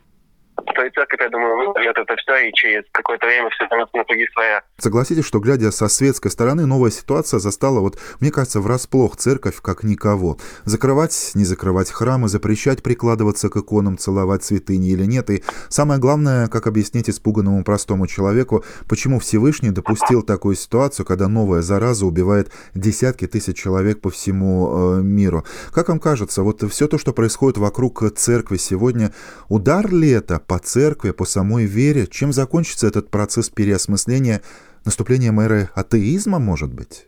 то 0.55 0.83
и 0.83 0.91
церковь, 0.91 1.19
я 1.19 1.29
думаю, 1.29 1.67
выдает 1.67 1.97
это 1.97 2.15
все, 2.17 2.49
и 2.49 2.53
через 2.53 2.83
какое-то 2.91 3.25
время 3.25 3.49
все 3.49 3.65
становится 3.65 3.97
на 3.97 4.03
круги 4.03 4.27
своя. 4.33 4.61
Согласитесь, 4.77 5.25
что, 5.25 5.39
глядя 5.39 5.71
со 5.71 5.87
светской 5.87 6.31
стороны, 6.31 6.65
новая 6.65 6.91
ситуация 6.91 7.39
застала, 7.39 7.79
вот, 7.79 7.97
мне 8.19 8.31
кажется, 8.31 8.61
врасплох 8.61 9.17
церковь 9.17 9.61
как 9.61 9.83
никого. 9.83 10.37
Закрывать, 10.65 11.31
не 11.35 11.45
закрывать 11.45 11.91
храмы, 11.91 12.27
запрещать 12.27 12.83
прикладываться 12.83 13.49
к 13.49 13.57
иконам, 13.57 13.97
целовать 13.97 14.43
святыни 14.43 14.89
или 14.89 15.05
нет. 15.05 15.29
И 15.29 15.43
самое 15.69 15.99
главное, 15.99 16.47
как 16.47 16.67
объяснить 16.67 17.09
испуганному 17.09 17.63
простому 17.63 18.07
человеку, 18.07 18.63
почему 18.87 19.19
Всевышний 19.19 19.71
допустил 19.71 20.23
такую 20.23 20.55
ситуацию, 20.55 21.05
когда 21.05 21.27
новая 21.27 21.61
зараза 21.61 22.05
убивает 22.05 22.51
десятки 22.73 23.27
тысяч 23.27 23.57
человек 23.57 24.01
по 24.01 24.09
всему 24.09 24.97
э, 24.97 25.01
миру. 25.01 25.45
Как 25.71 25.89
вам 25.89 25.99
кажется, 25.99 26.43
вот 26.43 26.61
все 26.69 26.87
то, 26.87 26.97
что 26.97 27.13
происходит 27.13 27.57
вокруг 27.57 28.03
церкви 28.15 28.57
сегодня, 28.57 29.13
удар 29.49 29.91
ли 29.91 30.09
это 30.09 30.40
по 30.47 30.59
церкви, 30.59 31.11
по 31.11 31.25
самой 31.25 31.65
вере? 31.65 32.07
Чем 32.07 32.31
закончится 32.31 32.87
этот 32.87 33.09
процесс 33.11 33.49
переосмысления 33.49 34.41
наступлением 34.85 35.39
эры 35.39 35.69
атеизма, 35.75 36.39
может 36.39 36.73
быть? 36.73 37.07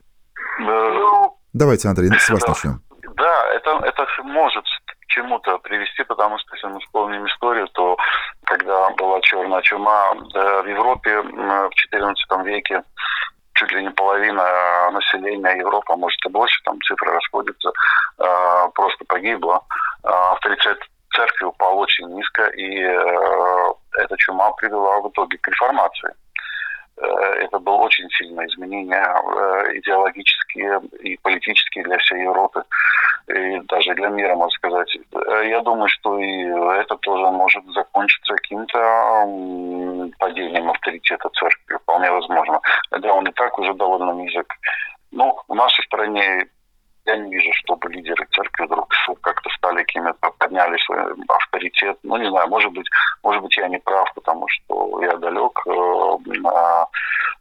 Ну, 0.59 1.37
Давайте, 1.53 1.87
Андрей, 1.87 2.09
с 2.17 2.29
вас 2.29 2.47
начнем. 2.47 2.81
Да, 3.15 3.53
это, 3.53 3.79
это 3.85 4.07
может 4.23 4.63
к 4.63 5.05
чему-то 5.07 5.59
привести, 5.59 6.03
потому 6.03 6.39
что 6.39 6.55
если 6.55 6.67
мы 6.67 6.79
вспомним 6.79 7.27
историю, 7.27 7.67
то 7.69 7.97
когда 8.45 8.89
была 8.91 9.21
черная 9.21 9.61
чума 9.61 10.13
в 10.15 10.67
Европе 10.67 11.21
в 11.21 11.69
XIV 11.93 12.43
веке, 12.43 12.81
чуть 13.53 13.71
ли 13.71 13.83
не 13.83 13.91
половина 13.91 14.89
населения 14.91 15.57
Европы, 15.57 15.93
а 15.93 15.95
может 15.97 16.25
и 16.25 16.29
больше, 16.29 16.59
там 16.63 16.81
цифры 16.81 17.11
расходятся, 17.11 17.71
просто 18.73 19.05
погибла. 19.05 19.61
Авторитет 20.01 20.79
церкви 21.15 21.45
упал 21.45 21.79
очень 21.79 22.07
низко, 22.09 22.47
и 22.47 22.81
э, 22.81 23.73
эта 23.97 24.17
чума 24.17 24.51
привела 24.53 24.99
в 24.99 25.09
итоге 25.09 25.37
к 25.37 25.47
реформации. 25.47 26.13
Э, 26.97 27.05
это 27.45 27.59
было 27.59 27.75
очень 27.75 28.09
сильное 28.09 28.45
изменение 28.47 29.03
э, 29.03 29.77
идеологические 29.77 30.81
и 31.01 31.17
политические 31.17 31.83
для 31.85 31.97
всей 31.97 32.23
Европы, 32.23 32.63
и 33.27 33.59
даже 33.61 33.93
для 33.95 34.09
мира, 34.09 34.35
можно 34.35 34.51
сказать. 34.51 34.97
Я 35.45 35.61
думаю, 35.61 35.87
что 35.87 36.19
и 36.19 36.43
это 36.81 36.95
тоже 36.97 37.25
может 37.31 37.65
закончиться 37.73 38.35
каким-то 38.35 38.77
падением 40.19 40.69
авторитета 40.69 41.29
церкви, 41.29 41.77
вполне 41.77 42.11
возможно. 42.11 42.59
Хотя 42.91 43.13
он 43.13 43.27
и 43.27 43.31
так 43.31 43.57
уже 43.59 43.73
довольно 43.73 44.11
низок. 44.11 44.47
Ну, 45.11 45.39
в 45.47 45.55
нашей 45.55 45.85
стране 45.85 46.47
я 47.05 47.17
не 47.17 47.31
вижу, 47.31 47.51
чтобы 47.53 47.89
лидеры 47.89 48.25
церкви 48.31 48.65
вдруг 48.65 48.93
как-то 49.21 49.49
стали 49.51 49.83
какими-то, 49.83 50.31
подняли 50.37 50.77
свой 50.85 50.99
авторитет. 51.27 51.97
Ну, 52.03 52.17
не 52.17 52.29
знаю, 52.29 52.47
может 52.47 52.71
быть, 52.71 52.87
может 53.23 53.41
быть, 53.41 53.57
я 53.57 53.67
не 53.67 53.79
прав, 53.79 54.11
потому 54.13 54.47
что 54.47 55.01
я 55.01 55.15
далек 55.17 55.59
э, 55.65 56.17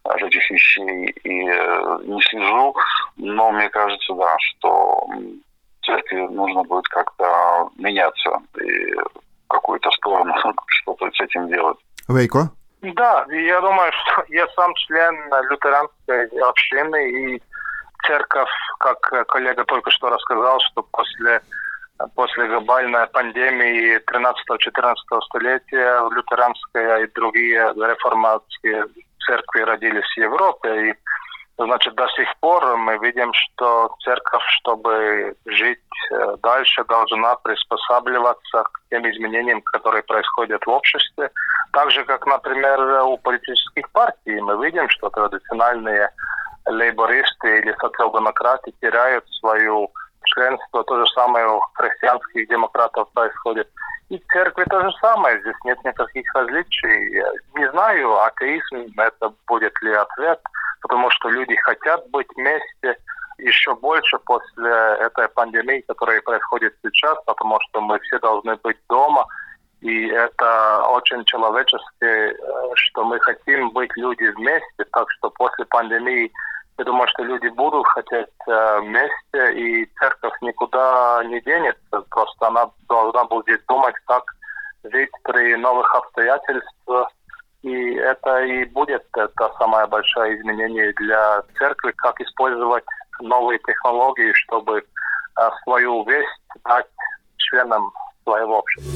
от 0.03 0.21
этих 0.21 0.51
вещей 0.51 1.05
и 1.23 1.49
э, 1.49 1.99
не 2.03 2.21
слежу. 2.21 2.75
Но 3.17 3.51
мне 3.51 3.69
кажется, 3.69 4.13
да, 4.13 4.35
что 4.39 5.07
церкви 5.83 6.27
нужно 6.27 6.63
будет 6.63 6.87
как-то 6.89 7.69
меняться 7.77 8.31
и 8.59 8.93
в 8.95 9.47
какую-то 9.47 9.89
сторону 9.91 10.33
что-то 10.67 11.09
с 11.11 11.21
этим 11.21 11.47
делать. 11.47 11.77
Вейко? 12.09 12.49
Да, 12.81 13.25
я 13.29 13.61
думаю, 13.61 13.93
что 13.93 14.25
я 14.27 14.45
сам 14.49 14.73
член 14.75 15.15
лютеранской 15.49 16.27
общины 16.41 17.11
и 17.11 17.41
церковь, 18.07 18.49
как 18.79 18.99
коллега 19.27 19.63
только 19.65 19.91
что 19.91 20.09
рассказал, 20.09 20.59
что 20.71 20.83
после 20.83 21.41
после 22.15 22.47
глобальной 22.47 23.07
пандемии 23.07 23.99
13-14 23.99 24.95
столетия 25.29 26.09
лютеранская 26.09 27.03
и 27.03 27.11
другие 27.13 27.73
реформатские 27.75 28.85
церкви 29.25 29.61
родились 29.61 30.05
в 30.15 30.19
Европе. 30.19 30.89
И, 30.89 30.95
значит, 31.57 31.95
до 31.95 32.07
сих 32.09 32.27
пор 32.39 32.77
мы 32.77 32.97
видим, 32.97 33.31
что 33.33 33.95
церковь, 34.03 34.43
чтобы 34.59 35.35
жить 35.45 35.79
дальше, 36.41 36.83
должна 36.85 37.35
приспосабливаться 37.35 38.63
к 38.63 38.81
тем 38.89 39.09
изменениям, 39.09 39.61
которые 39.61 40.03
происходят 40.03 40.65
в 40.65 40.69
обществе. 40.69 41.29
Так 41.71 41.91
же, 41.91 42.03
как, 42.03 42.25
например, 42.25 42.79
у 43.03 43.17
политических 43.17 43.89
партий. 43.91 44.41
Мы 44.41 44.65
видим, 44.65 44.89
что 44.89 45.09
традициональные 45.09 46.09
лейбористы 46.65 47.59
или 47.59 47.75
социал-демократы 47.79 48.73
теряют 48.81 49.25
свою 49.39 49.89
членство. 50.25 50.83
То 50.83 50.99
же 50.99 51.11
самое 51.13 51.47
у 51.47 51.59
христианских 51.73 52.47
демократов 52.47 53.09
происходит. 53.13 53.69
И 54.09 54.17
в 54.17 54.25
церкви 54.27 54.63
то 54.69 54.81
же 54.81 54.91
самое. 55.01 55.39
Здесь 55.41 55.55
нет 55.63 55.83
никаких 55.83 56.25
различий. 56.35 57.15
Я 57.15 57.31
не 57.55 57.69
знаю, 57.71 58.21
атеизм 58.23 58.93
это 58.97 59.33
будет 59.47 59.73
ли 59.81 59.93
ответ, 59.93 60.39
потому 60.81 61.09
что 61.11 61.29
люди 61.29 61.55
хотят 61.55 62.09
быть 62.09 62.27
вместе 62.35 62.97
еще 63.39 63.75
больше 63.75 64.17
после 64.19 64.69
этой 64.99 65.27
пандемии, 65.29 65.83
которая 65.87 66.21
происходит 66.21 66.75
сейчас, 66.83 67.17
потому 67.25 67.59
что 67.61 67.81
мы 67.81 67.99
все 67.99 68.19
должны 68.19 68.55
быть 68.57 68.77
дома. 68.89 69.25
И 69.81 70.07
это 70.07 70.85
очень 70.89 71.25
человечески, 71.25 72.37
что 72.75 73.03
мы 73.03 73.19
хотим 73.19 73.71
быть 73.71 73.91
люди 73.97 74.25
вместе. 74.35 74.85
Так 74.91 75.09
что 75.11 75.29
после 75.31 75.65
пандемии 75.65 76.31
я 76.77 76.85
думаю, 76.85 77.07
что 77.09 77.23
люди 77.23 77.47
будут 77.49 77.85
хотеть 77.87 78.27
э, 78.47 78.79
вместе, 78.81 79.53
и 79.53 79.85
церковь 79.99 80.33
никуда 80.41 81.23
не 81.25 81.39
денется. 81.41 82.01
Просто 82.09 82.47
она 82.47 82.69
должна 82.89 83.25
будет 83.25 83.63
думать, 83.67 83.95
как 84.05 84.23
жить 84.83 85.11
при 85.23 85.55
новых 85.55 85.93
обстоятельствах. 85.93 87.09
И 87.61 87.93
это 87.93 88.43
и 88.43 88.65
будет 88.65 89.05
это 89.15 89.51
самое 89.57 89.87
большое 89.87 90.37
изменение 90.37 90.91
для 90.93 91.43
церкви, 91.57 91.91
как 91.95 92.19
использовать 92.19 92.83
новые 93.21 93.59
технологии, 93.59 94.33
чтобы 94.33 94.79
э, 94.79 95.49
свою 95.63 96.03
весть 96.05 96.41
дать 96.65 96.87
членам 97.37 97.91
своего 98.23 98.59
общества. 98.59 98.91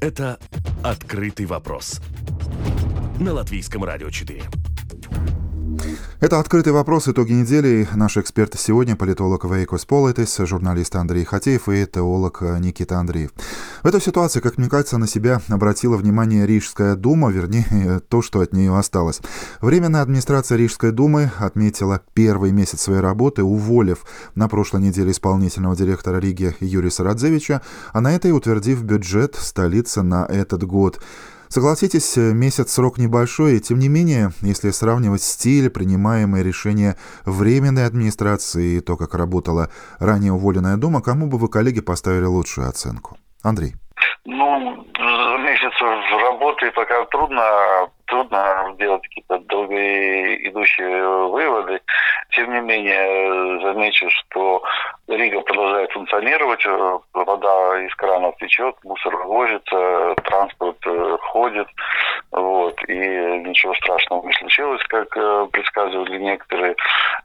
Это 0.00 0.38
«Открытый 0.84 1.46
вопрос» 1.46 2.00
на 3.18 3.32
Латвийском 3.32 3.84
радио 3.84 4.10
4. 4.10 4.42
Это 6.20 6.38
«Открытый 6.38 6.72
вопрос. 6.72 7.08
Итоги 7.08 7.32
недели». 7.32 7.88
Наши 7.92 8.20
эксперты 8.20 8.56
сегодня– 8.56 8.94
политолог 8.96 9.44
Вейкос 9.44 9.84
Политес, 9.84 10.38
журналист 10.38 10.94
Андрей 10.94 11.24
Хатеев 11.24 11.68
и 11.68 11.84
теолог 11.86 12.40
Никита 12.60 12.98
Андреев. 12.98 13.30
В 13.82 13.86
этой 13.88 14.00
ситуации, 14.00 14.38
как 14.38 14.56
мне 14.56 14.68
кажется, 14.68 14.96
на 14.96 15.08
себя 15.08 15.42
обратила 15.48 15.96
внимание 15.96 16.46
Рижская 16.46 16.94
дума, 16.94 17.30
вернее, 17.30 18.00
то, 18.08 18.22
что 18.22 18.40
от 18.40 18.52
нее 18.52 18.76
осталось. 18.78 19.20
Временная 19.60 20.02
администрация 20.02 20.56
Рижской 20.56 20.92
думы 20.92 21.32
отметила 21.38 22.00
первый 22.14 22.52
месяц 22.52 22.82
своей 22.82 23.00
работы, 23.00 23.42
уволив 23.42 24.04
на 24.36 24.48
прошлой 24.48 24.82
неделе 24.82 25.10
исполнительного 25.10 25.74
директора 25.74 26.18
Риги 26.18 26.54
Юрия 26.60 26.92
Радзевича, 26.96 27.60
а 27.92 28.00
на 28.00 28.14
этой 28.14 28.30
утвердив 28.30 28.82
бюджет 28.82 29.34
столицы 29.34 30.02
на 30.02 30.24
этот 30.26 30.62
год. 30.62 31.00
Согласитесь, 31.54 32.16
месяц 32.16 32.72
срок 32.72 32.98
небольшой, 32.98 33.58
и 33.58 33.60
тем 33.60 33.78
не 33.78 33.88
менее, 33.88 34.30
если 34.40 34.70
сравнивать 34.70 35.22
стиль, 35.22 35.70
принимаемые 35.70 36.42
решения 36.42 36.96
временной 37.24 37.86
администрации 37.86 38.78
и 38.78 38.80
то, 38.80 38.96
как 38.96 39.14
работала 39.14 39.68
ранее 40.00 40.32
уволенная 40.32 40.76
Дума, 40.76 41.00
кому 41.00 41.28
бы 41.28 41.38
вы, 41.38 41.46
коллеги, 41.46 41.80
поставили 41.80 42.24
лучшую 42.24 42.68
оценку? 42.68 43.18
Андрей. 43.44 43.74
Ну, 44.24 44.84
месяц 45.44 45.80
работы 46.24 46.72
пока 46.74 47.04
трудно 47.04 47.42
трудно 48.06 48.74
делать 48.78 49.02
какие-то 49.02 49.38
долгоидущие 49.38 51.28
выводы. 51.28 51.80
Тем 52.30 52.52
не 52.52 52.60
менее, 52.60 53.60
замечу, 53.62 54.08
что 54.10 54.62
Рига 55.06 55.40
продолжает 55.42 55.92
функционировать, 55.92 56.64
вода 57.12 57.80
из 57.84 57.94
кранов 57.94 58.36
течет, 58.38 58.74
мусор 58.84 59.14
вывозится, 59.16 60.14
транспорт 60.24 60.78
э, 60.86 61.16
ходит, 61.20 61.68
вот, 62.32 62.76
и 62.88 62.94
ничего 62.94 63.74
страшного 63.74 64.26
не 64.26 64.32
случилось, 64.32 64.82
как 64.88 65.16
э, 65.16 65.46
предсказывали 65.52 66.18
некоторые. 66.18 66.74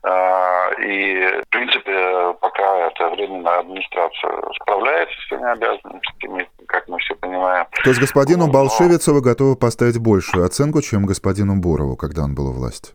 А, 0.04 0.70
и, 0.82 1.42
в 1.42 1.50
принципе, 1.50 2.36
пока 2.42 2.88
эта 2.88 3.10
временная 3.10 3.60
администрация 3.60 4.32
справляется 4.62 5.16
с 5.22 5.28
своими 5.30 5.52
обязанностями, 5.52 6.50
как 6.68 6.88
мы 6.88 7.00
все 7.00 7.16
понимаем. 7.16 7.66
То 7.84 7.90
есть 7.90 8.00
господину 8.00 8.52
Балшевицу 8.52 9.16
вы 9.16 9.22
готовы 9.22 9.56
поставить 9.56 9.98
большую 9.98 10.46
оценку, 10.46 10.69
чем 10.82 11.06
господину 11.06 11.60
Бурову, 11.60 11.96
когда 11.98 12.24
он 12.24 12.36
был 12.36 12.50
у 12.50 12.54
власти? 12.54 12.94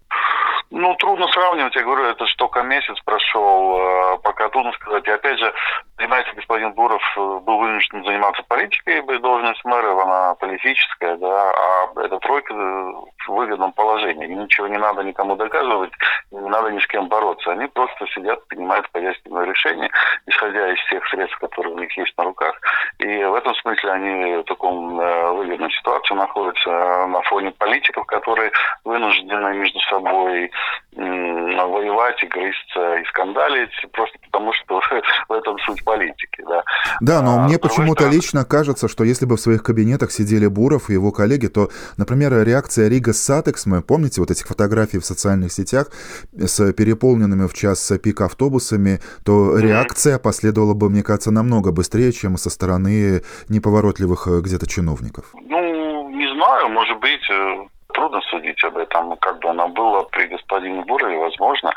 Ну, 0.77 0.93
трудно 0.97 1.29
сравнивать. 1.29 1.77
Я 1.77 1.85
говорю, 1.85 2.05
это 2.05 2.27
что 2.27 2.49
только 2.49 2.63
месяц 2.63 3.01
прошел, 3.05 3.79
э, 3.79 4.19
пока 4.25 4.49
трудно 4.49 4.73
сказать. 4.73 5.07
И 5.07 5.11
опять 5.11 5.39
же, 5.39 5.53
понимаете, 5.97 6.33
господин 6.35 6.73
Буров 6.73 7.03
э, 7.17 7.21
был 7.21 7.59
вынужден 7.59 8.05
заниматься 8.05 8.43
политикой, 8.49 9.03
должность 9.21 9.65
мэра, 9.65 10.03
она 10.03 10.35
политическая, 10.35 11.17
да, 11.17 11.53
а 11.53 12.01
эта 12.01 12.19
тройка 12.19 12.55
в 12.55 13.29
выгодном 13.29 13.73
положении. 13.73 14.27
Ничего 14.27 14.67
не 14.67 14.79
надо 14.79 15.03
никому 15.03 15.37
доказывать, 15.37 15.93
не 16.33 16.49
надо 16.49 16.71
ни 16.71 16.81
с 16.81 16.87
кем 16.89 17.09
бороться. 17.09 17.53
Они 17.53 17.67
просто 17.69 18.07
сидят, 18.09 18.45
принимают 18.49 18.89
хозяйственное 18.93 19.45
решение, 19.45 19.91
исходя 20.27 20.73
из 20.73 20.85
тех 20.91 21.07
средств, 21.09 21.39
которые 21.39 21.75
у 21.75 21.79
них 21.79 21.97
есть 21.97 22.19
на 22.19 22.25
руках. 22.25 22.59
И 23.05 23.23
в 23.23 23.35
этом 23.35 23.55
смысле 23.57 23.91
они 23.91 24.37
в 24.37 24.45
таком 24.45 24.99
э, 24.99 25.33
выгодной 25.33 25.71
ситуации 25.73 26.15
находятся 26.15 26.71
на 27.07 27.21
фоне 27.23 27.51
политиков, 27.51 28.07
которые 28.07 28.51
вынуждены 28.83 29.55
между 29.57 29.79
собой 29.81 30.51
воевать 30.97 32.23
и 32.23 32.27
грызться 32.27 32.97
и 32.97 33.05
скандалить, 33.05 33.75
просто 33.93 34.17
потому 34.35 34.53
что 34.53 34.81
в 35.29 35.33
этом 35.33 35.57
суть 35.61 35.85
политики. 35.85 36.43
Да, 36.49 36.63
да 37.01 37.23
но 37.23 37.39
а, 37.39 37.43
мне 37.45 37.59
почему-то 37.59 38.09
лично 38.09 38.45
кажется, 38.45 38.89
что 38.89 39.05
если 39.05 39.27
бы 39.27 39.37
в 39.37 39.41
своих 39.41 39.63
кабинетах 39.63 40.11
сидели 40.11 40.47
Буров 40.47 40.91
и 40.91 40.95
его 40.95 41.13
коллеги, 41.13 41.47
то, 41.47 41.69
например, 41.97 42.45
реакция 42.45 42.89
Рига 42.89 43.13
Сатекс, 43.13 43.67
мы 43.67 43.83
помните 43.83 44.21
вот 44.21 44.31
этих 44.31 44.47
фотографий 44.47 44.99
в 44.99 45.05
социальных 45.05 45.53
сетях 45.53 45.89
с 46.33 46.73
переполненными 46.73 47.47
в 47.47 47.55
час 47.55 47.93
пик 48.03 48.21
автобусами, 48.21 49.01
то 49.25 49.33
mm-hmm. 49.33 49.61
реакция 49.61 50.19
последовала 50.19 50.75
бы, 50.75 50.91
мне 50.91 51.03
кажется, 51.03 51.31
намного 51.31 51.71
быстрее, 51.71 52.13
чем 52.13 52.37
со 52.37 52.51
стороны 52.51 53.23
неповоротливых 53.49 54.27
э, 54.27 54.41
где-то 54.41 54.67
чиновников. 54.67 55.27
Ну, 55.35 56.11
не 56.11 56.27
знаю, 56.35 56.69
может 56.71 56.99
быть, 57.01 57.31
э, 57.31 57.67
трудно 57.95 58.21
судить 58.23 58.63
об 58.65 58.77
этом, 58.77 59.17
как 59.17 59.39
бы 59.39 59.49
оно 59.49 59.69
было 59.69 60.03
при 60.05 60.27
господине 60.27 60.83
Бурове, 60.83 61.17
возможно. 61.17 61.73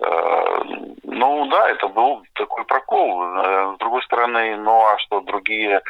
Э, 0.00 0.62
ну 1.04 1.46
да, 1.46 1.70
это 1.70 1.88
был 1.88 2.22
такой 2.34 2.64
прокол. 2.64 3.22
Э, 3.22 3.74
с 3.74 3.78
другой 3.78 4.02
стороны, 4.02 4.56
ну 4.56 4.84
а 4.86 4.98
что 4.98 5.20
другие, 5.20 5.80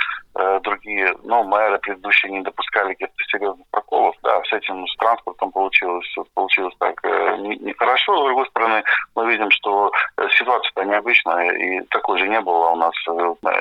другие, 0.62 1.14
ну, 1.24 1.42
мэры 1.42 1.78
предыдущие 1.78 2.32
не 2.32 2.42
допускали 2.42 2.94
каких-то 2.94 3.24
серьезных 3.30 3.66
проколов, 3.70 4.14
да, 4.22 4.40
с 4.44 4.52
этим 4.52 4.86
с 4.86 4.96
транспортом 4.96 5.50
получилось, 5.50 6.06
получилось 6.34 6.74
так 6.78 7.02
нехорошо. 7.38 8.14
Не 8.14 8.20
с 8.20 8.24
другой 8.24 8.46
стороны, 8.46 8.84
мы 9.14 9.30
видим, 9.30 9.50
что 9.50 9.90
ситуация-то 10.38 10.84
необычная, 10.84 11.50
и 11.50 11.80
такой 11.86 12.18
же 12.18 12.28
не 12.28 12.40
было 12.40 12.70
у 12.70 12.76
нас 12.76 12.94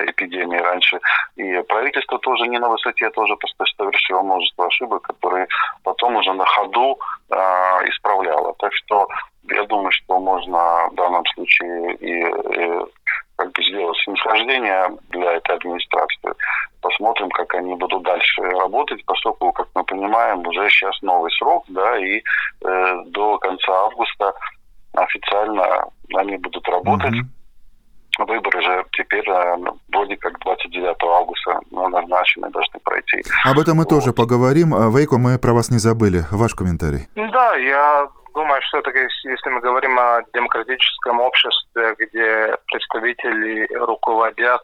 эпидемии 0.07 0.57
раньше. 0.57 0.99
И 1.35 1.61
правительство 1.63 2.19
тоже 2.19 2.47
не 2.47 2.59
на 2.59 2.69
высоте, 2.69 3.09
тоже 3.09 3.35
просто 3.35 3.65
совершило 3.77 4.21
множество 4.21 4.67
ошибок, 4.67 5.03
которые 5.03 5.47
потом 5.83 6.15
уже 6.15 6.33
на 6.33 6.45
ходу 6.45 6.99
э, 7.29 7.35
исправляла. 7.89 8.53
Так 8.59 8.73
что 8.73 9.07
я 9.49 9.63
думаю, 9.63 9.91
что 9.91 10.19
можно 10.19 10.89
в 10.91 10.95
данном 10.95 11.25
случае 11.33 11.95
и, 11.95 12.21
и 12.21 12.85
бы 13.57 13.63
сделать 13.63 13.97
снисхождение 14.03 14.89
для 15.09 15.33
этой 15.33 15.55
администрации. 15.55 16.31
Посмотрим, 16.81 17.29
как 17.31 17.53
они 17.55 17.75
будут 17.75 18.03
дальше 18.03 18.41
работать, 18.41 19.03
поскольку, 19.05 19.51
как 19.51 19.67
мы 19.75 19.83
понимаем, 19.83 20.47
уже 20.47 20.69
сейчас 20.69 21.01
новый 21.01 21.31
срок, 21.31 21.65
да, 21.69 21.97
и 21.97 22.21
э, 22.63 23.03
до 23.07 23.37
конца 23.39 23.71
августа 23.71 24.33
официально 24.93 25.85
они 26.15 26.37
будут 26.37 26.67
работать. 26.67 27.13
Mm-hmm 27.13 27.37
выборы 28.25 28.61
же 28.61 28.85
теперь 28.93 29.29
э, 29.29 29.55
вроде 29.89 30.17
как 30.17 30.39
29 30.39 30.95
августа 31.03 31.59
ну, 31.71 31.87
назначены, 31.87 32.49
должны 32.49 32.79
пройти. 32.83 33.23
Об 33.45 33.59
этом 33.59 33.77
мы 33.77 33.83
вот. 33.83 33.89
тоже 33.89 34.13
поговорим. 34.13 34.73
А, 34.73 34.89
Вейко, 34.89 35.17
мы 35.17 35.37
про 35.37 35.53
вас 35.53 35.69
не 35.69 35.77
забыли. 35.77 36.25
Ваш 36.31 36.55
комментарий. 36.55 37.07
Да, 37.15 37.55
я 37.55 38.07
думаю, 38.37 38.61
что 38.61 38.81
таки, 38.83 38.99
если 39.23 39.49
мы 39.49 39.59
говорим 39.61 39.97
о 39.97 40.21
демократическом 40.33 41.19
обществе, 41.19 41.95
где 41.97 42.55
представители 42.67 43.67
руководят 43.73 44.61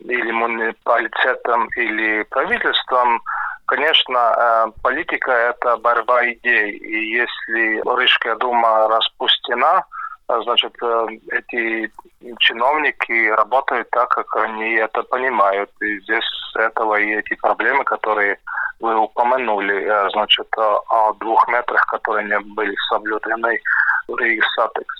или 0.00 0.30
муниципалитетом, 0.30 1.68
или 1.76 2.22
правительством, 2.30 3.20
конечно, 3.66 4.18
э, 4.18 4.66
политика– 4.82 5.32
это 5.50 5.76
борьба 5.78 6.24
идей. 6.30 6.70
И 6.70 7.16
если 7.16 7.82
Рижская 8.00 8.36
дума 8.36 8.88
распустена, 8.88 9.84
значит, 10.28 10.74
э, 10.80 11.06
эти 11.32 11.90
чиновники 12.38 13.28
работают 13.30 13.90
так, 13.90 14.08
как 14.10 14.36
они 14.36 14.74
это 14.74 15.02
понимают. 15.02 15.70
И 15.80 15.98
здесь 16.00 16.30
этого 16.54 16.94
и 17.00 17.16
эти 17.16 17.34
проблемы, 17.34 17.82
которые 17.82 18.38
вы 18.80 18.96
упомянули, 18.96 19.84
э, 19.84 20.10
значит, 20.10 20.48
о 20.56 21.12
двух 21.14 21.46
метрах, 21.48 21.84
которые 21.86 22.26
не 22.26 22.38
были 22.40 22.74
соблюдены 22.88 23.60
в 24.08 24.16
Рейгсатекс. 24.16 24.94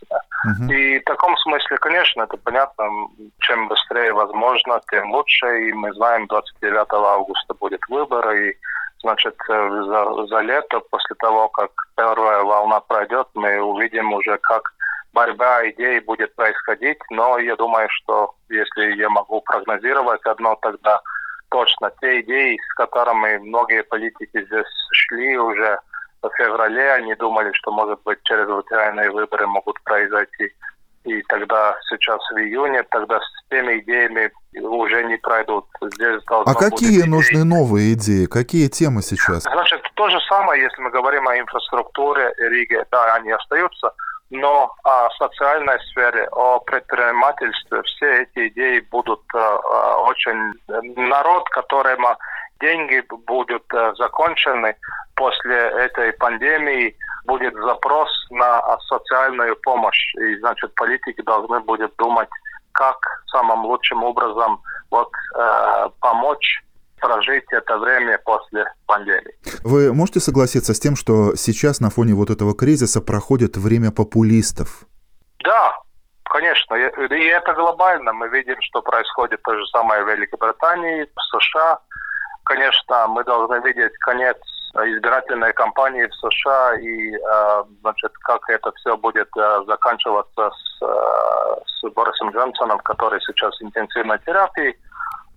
Uh-huh. 0.46 0.74
И 0.74 0.98
в 0.98 1.04
таком 1.04 1.36
смысле, 1.38 1.76
конечно, 1.78 2.22
это 2.22 2.36
понятно, 2.36 2.84
чем 3.40 3.68
быстрее 3.68 4.12
возможно, 4.12 4.80
тем 4.90 5.10
лучше. 5.12 5.68
И 5.68 5.72
мы 5.72 5.92
знаем, 5.94 6.26
29 6.26 6.86
августа 6.92 7.54
будет 7.54 7.80
выбор, 7.88 8.30
и 8.32 8.54
значит, 9.00 9.36
э, 9.48 9.82
за, 9.86 10.26
за 10.26 10.40
лето, 10.40 10.80
после 10.90 11.16
того, 11.16 11.48
как 11.48 11.70
первая 11.96 12.42
волна 12.42 12.80
пройдет, 12.80 13.28
мы 13.34 13.60
увидим 13.60 14.12
уже, 14.12 14.38
как 14.38 14.62
борьба 15.14 15.68
идей 15.70 16.00
будет 16.00 16.34
происходить, 16.34 16.98
но 17.10 17.38
я 17.38 17.56
думаю, 17.56 17.88
что 17.90 18.34
если 18.48 18.96
я 18.96 19.08
могу 19.08 19.40
прогнозировать 19.42 20.24
одно, 20.26 20.56
тогда 20.60 21.00
точно 21.54 21.92
те 22.00 22.20
идеи, 22.22 22.58
с 22.58 22.74
которыми 22.74 23.38
многие 23.38 23.84
политики 23.84 24.44
здесь 24.44 24.72
шли 24.90 25.38
уже 25.38 25.78
в 26.20 26.28
феврале, 26.36 26.94
они 26.94 27.14
думали, 27.14 27.52
что, 27.52 27.70
может 27.70 28.02
быть, 28.02 28.18
чрезвычайные 28.24 29.08
выборы 29.12 29.46
могут 29.46 29.80
произойти. 29.84 30.52
И 31.04 31.22
тогда 31.28 31.76
сейчас 31.88 32.18
в 32.32 32.38
июне, 32.38 32.82
тогда 32.90 33.20
с 33.20 33.48
теми 33.50 33.78
идеями 33.78 34.32
уже 34.58 35.04
не 35.04 35.16
пройдут. 35.18 35.66
Здесь 35.80 36.22
а 36.28 36.54
какие 36.54 37.02
идеи. 37.02 37.08
нужны 37.08 37.44
новые 37.44 37.92
идеи? 37.92 38.26
Какие 38.26 38.66
темы 38.68 39.02
сейчас? 39.02 39.44
Значит, 39.44 39.80
то 39.94 40.08
же 40.08 40.18
самое, 40.28 40.60
если 40.60 40.82
мы 40.82 40.90
говорим 40.90 41.28
о 41.28 41.38
инфраструктуре 41.38 42.34
Риги, 42.38 42.84
да, 42.90 43.14
они 43.14 43.30
остаются 43.30 43.92
но 44.30 44.72
о 44.84 45.10
социальной 45.10 45.78
сфере, 45.90 46.28
о 46.32 46.58
предпринимательстве, 46.60 47.82
все 47.82 48.22
эти 48.22 48.48
идеи 48.48 48.80
будут 48.90 49.22
э, 49.34 49.38
э 49.38 49.94
очень... 50.08 50.52
Народ, 50.96 51.48
которому 51.50 52.16
деньги 52.60 53.02
будут 53.26 53.64
э, 53.72 53.92
закончены 53.96 54.76
после 55.16 55.56
этой 55.56 56.12
пандемии, 56.14 56.96
будет 57.26 57.54
запрос 57.54 58.08
на 58.30 58.78
социальную 58.88 59.56
помощь. 59.62 60.14
И, 60.16 60.36
значит, 60.38 60.74
политики 60.74 61.20
должны 61.22 61.60
будут 61.60 61.94
думать, 61.96 62.28
как 62.72 62.96
самым 63.30 63.64
лучшим 63.64 64.02
образом 64.02 64.60
вот, 64.90 65.10
э, 65.36 65.88
помочь 66.00 66.62
прожить 67.04 67.44
это 67.52 67.76
время 67.78 68.18
после 68.24 68.64
пандемии. 68.86 69.34
Вы 69.62 69.92
можете 69.92 70.20
согласиться 70.20 70.72
с 70.72 70.80
тем, 70.80 70.96
что 70.96 71.36
сейчас 71.36 71.80
на 71.80 71.90
фоне 71.90 72.14
вот 72.14 72.30
этого 72.30 72.54
кризиса 72.54 73.02
проходит 73.02 73.56
время 73.56 73.90
популистов? 73.90 74.86
Да, 75.44 75.76
конечно. 76.24 76.74
И 76.74 77.24
это 77.24 77.52
глобально. 77.52 78.12
Мы 78.14 78.28
видим, 78.28 78.56
что 78.60 78.80
происходит 78.80 79.42
то 79.42 79.54
же 79.54 79.66
самое 79.66 80.02
в 80.02 80.08
Великобритании, 80.08 81.06
в 81.14 81.20
США. 81.42 81.78
Конечно, 82.44 83.06
мы 83.08 83.22
должны 83.24 83.60
видеть 83.66 83.92
конец 83.98 84.38
избирательной 84.74 85.52
кампании 85.52 86.06
в 86.06 86.14
США 86.14 86.74
и, 86.76 87.14
э, 87.14 87.64
значит, 87.82 88.12
как 88.24 88.40
это 88.48 88.72
все 88.72 88.96
будет 88.96 89.28
э, 89.36 89.60
заканчиваться 89.66 90.50
с, 90.50 90.82
э, 90.82 91.56
с 91.66 91.90
Борисом 91.92 92.30
Джонсоном, 92.30 92.78
который 92.78 93.20
сейчас 93.20 93.56
в 93.58 93.62
интенсивной 93.62 94.18
терапии. 94.26 94.76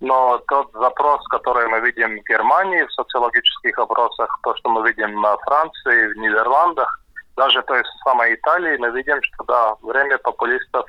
Но 0.00 0.38
тот 0.46 0.70
запрос, 0.72 1.26
который 1.28 1.66
мы 1.68 1.80
видим 1.80 2.20
в 2.20 2.24
Германии 2.24 2.84
в 2.84 2.92
социологических 2.92 3.78
опросах, 3.78 4.38
то, 4.42 4.54
что 4.56 4.70
мы 4.70 4.86
видим 4.88 5.20
в 5.20 5.38
Франции, 5.44 6.12
в 6.12 6.16
Нидерландах, 6.18 7.00
даже 7.36 7.62
той 7.62 7.82
самой 8.04 8.34
Италии, 8.34 8.76
мы 8.78 8.90
видим, 8.90 9.20
что 9.22 9.44
да, 9.44 9.74
время 9.82 10.18
популистов 10.18 10.86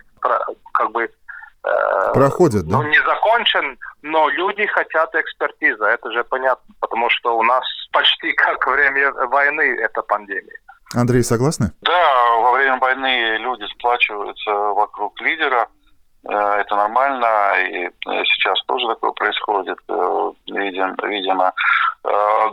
как 0.74 0.91
бы 0.91 1.04
э, 1.04 2.13
проходит, 2.13 2.67
да? 2.67 2.78
Ну, 2.78 2.84
не 2.84 3.00
закончен, 3.04 3.78
но 4.02 4.30
люди 4.30 4.65
хотят 4.67 5.13
экспертизы, 5.15 5.84
это 5.86 6.12
же 6.12 6.24
понятно, 6.24 6.76
потому 6.80 7.10
что 7.10 7.38
у 7.38 7.43
нас 7.43 7.63
почти 7.91 8.34
как 8.34 8.65
время 8.67 9.12
войны 9.28 9.78
эта 9.80 10.02
пандемия. 10.02 10.60
Андрей, 10.95 11.24
согласны? 11.24 11.72
Да, 11.82 12.38
во 12.38 12.52
время 12.52 12.78
войны 12.80 13.38
люди 13.38 13.65
сплачиваются 13.74 14.52
вокруг 14.52 15.19
лидера, 15.22 15.67
это 16.23 16.75
нормально, 16.75 17.53
и 17.62 17.86
э, 17.86 17.91
сейчас 18.25 18.62
тоже 18.65 18.88
такое 18.88 19.12
происходит, 19.12 19.77
видимо. 20.47 21.53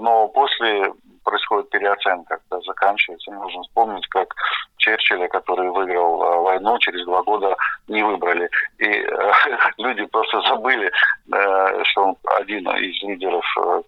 Но 0.00 0.28
после 0.28 0.92
происходит 1.26 1.68
переоценка, 1.70 2.38
когда 2.48 2.62
заканчивается. 2.64 3.32
Нужно 3.32 3.62
вспомнить, 3.62 4.06
как 4.08 4.32
Черчилля, 4.76 5.26
который 5.28 5.68
выиграл 5.70 6.22
э, 6.22 6.40
войну, 6.42 6.78
через 6.78 7.04
два 7.04 7.22
года 7.22 7.56
не 7.88 8.02
выбрали. 8.02 8.48
И 8.78 8.84
э, 8.86 9.32
люди 9.78 10.06
просто 10.06 10.40
забыли, 10.42 10.86
э, 10.86 11.84
что 11.84 12.04
он 12.04 12.16
один 12.36 12.68
из 12.70 13.02
лидеров 13.02 13.44
э, 13.58 13.82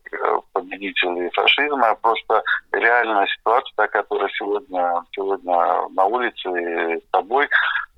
победителей 0.53 1.31
фашизма. 1.31 1.95
Просто 2.03 2.43
реальная 2.73 3.27
ситуация, 3.27 3.87
которая 3.87 4.29
сегодня, 4.31 5.05
сегодня 5.13 5.89
на 5.95 6.05
улице 6.07 6.49
и 6.49 6.99
с 6.99 7.11
тобой 7.13 7.49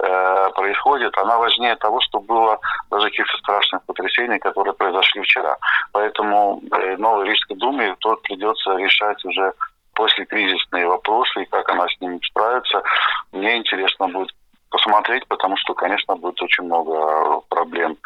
э, 0.02 0.50
происходит, 0.54 1.16
она 1.18 1.38
важнее 1.38 1.76
того, 1.76 2.00
что 2.00 2.20
было 2.20 2.58
даже 2.90 3.10
каких-то 3.10 3.36
страшных 3.38 3.82
потрясений, 3.84 4.38
которые 4.38 4.74
произошли 4.74 5.22
вчера. 5.22 5.56
Поэтому 5.92 6.60
э, 6.72 6.96
новой 6.96 7.28
Рижской 7.28 7.56
думе 7.56 7.96
тут 8.00 8.22
придется 8.22 8.76
решать 8.76 9.24
уже 9.24 9.52
после 9.94 10.24
кризисные 10.24 10.86
вопросы 10.86 11.42
и 11.42 11.46
как 11.46 11.68
она 11.70 11.86
с 11.88 12.00
ними 12.00 12.18
справится. 12.24 12.82
Мне 13.32 13.58
интересно 13.58 14.08
будет 14.08 14.30
посмотреть, 14.70 15.26
потому 15.28 15.56
что, 15.56 15.74
конечно, 15.74 16.16
будет 16.16 16.40
очень 16.42 16.64
много 16.64 17.40
проблем. 17.48 17.96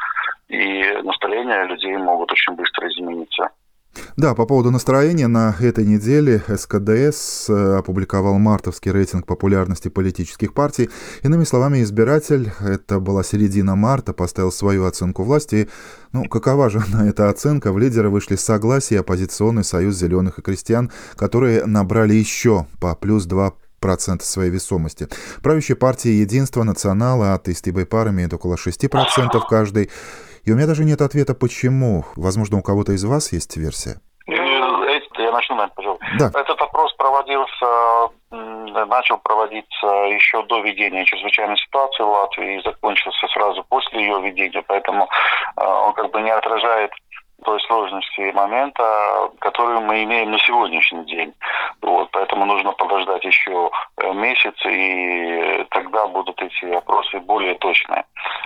И 0.48 0.82
настроения 1.02 1.64
людей 1.64 1.96
могут 1.96 2.32
очень 2.32 2.54
быстро 2.54 2.88
измениться. 2.88 3.50
Да, 4.16 4.34
по 4.34 4.46
поводу 4.46 4.70
настроения, 4.70 5.26
на 5.26 5.54
этой 5.60 5.84
неделе 5.84 6.42
СКДС 6.48 7.48
э, 7.48 7.76
опубликовал 7.78 8.38
мартовский 8.38 8.90
рейтинг 8.90 9.26
популярности 9.26 9.88
политических 9.88 10.54
партий. 10.54 10.90
Иными 11.22 11.44
словами, 11.44 11.82
избиратель, 11.82 12.52
это 12.60 13.00
была 13.00 13.22
середина 13.22 13.76
марта, 13.76 14.12
поставил 14.12 14.52
свою 14.52 14.84
оценку 14.84 15.24
власти. 15.24 15.68
Ну, 16.12 16.24
какова 16.24 16.70
же 16.70 16.82
на 16.92 17.08
эта 17.08 17.28
оценка? 17.28 17.72
В 17.72 17.78
лидеры 17.78 18.10
вышли 18.10 18.36
согласие 18.36 19.00
оппозиционный 19.00 19.64
союз 19.64 19.96
зеленых 19.96 20.38
и 20.38 20.42
крестьян, 20.42 20.90
которые 21.16 21.64
набрали 21.66 22.14
еще 22.14 22.66
по 22.80 22.94
плюс 22.94 23.26
2 23.26 23.54
процента 23.84 24.24
своей 24.24 24.50
весомости. 24.50 25.08
Правящая 25.42 25.76
партия 25.76 26.18
«Единство», 26.18 26.62
«Национала», 26.62 27.34
атеисты 27.34 27.68
и 27.68 27.72
байпар 27.74 28.08
имеют 28.08 28.32
около 28.32 28.54
6% 28.54 28.88
каждый. 29.46 29.90
И 30.44 30.52
у 30.52 30.56
меня 30.56 30.66
даже 30.66 30.84
нет 30.84 31.00
ответа, 31.00 31.34
почему. 31.34 32.04
Возможно, 32.16 32.58
у 32.58 32.62
кого-то 32.62 32.92
из 32.92 33.04
вас 33.04 33.32
есть 33.32 33.56
версия? 33.56 34.00
Я 34.26 35.30
начну, 35.30 35.56
наверное, 35.56 35.74
пожалуйста. 35.74 36.06
Да. 36.18 36.40
Этот 36.40 36.60
опрос 36.60 36.92
проводился, 36.94 38.10
начал 38.30 39.18
проводиться 39.18 39.86
еще 40.10 40.42
до 40.44 40.60
введения 40.60 41.04
чрезвычайной 41.04 41.56
ситуации 41.56 42.02
в 42.02 42.08
Латвии 42.08 42.58
и 42.58 42.62
закончился 42.62 43.26
сразу 43.28 43.64
после 43.68 44.00
ее 44.00 44.20
введения, 44.20 44.62
поэтому 44.66 45.08
э, 45.56 45.64
он 45.64 45.92
как 45.94 46.10
бы 46.10 46.20
не 46.20 46.30
отражает 46.30 46.90
той 47.44 47.60
сложности 47.60 48.32
момента, 48.32 49.30
который 49.38 49.80
мы 49.80 50.02
имеем 50.02 50.32
на 50.32 50.38
сегодняшний 50.38 51.04
день. 51.04 51.32
Вот, 51.82 52.08
поэтому 52.12 52.46
нужно 52.46 52.72
подождать 52.72 53.24
еще 53.24 53.70
э, 53.98 54.12
месяц, 54.12 54.54
и 54.66 55.66
тогда 55.70 56.06
будут 56.06 56.40
эти 56.42 56.64
опросы 56.72 57.20
более 57.20 57.54
точные 57.56 58.04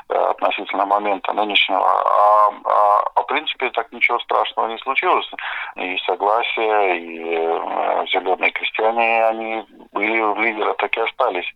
э, 0.09 0.15
относительно 0.15 0.85
момента 0.85 1.33
нынешнего. 1.33 1.81
А, 1.81 2.51
а, 2.65 3.03
а 3.15 3.23
в 3.23 3.27
принципе 3.27 3.71
так 3.71 3.93
ничего 3.93 4.19
страшного 4.19 4.69
не 4.69 4.79
случилось. 4.79 5.31
И 5.77 5.97
согласие, 6.07 6.99
и 6.99 7.37
э, 7.37 8.05
зеленые 8.13 8.51
крестьяне, 8.51 9.25
они 9.27 9.65
были 9.93 10.21
в 10.21 10.41
лидерах, 10.41 10.77
так 10.77 10.97
и 10.97 11.01
остались. 11.01 11.53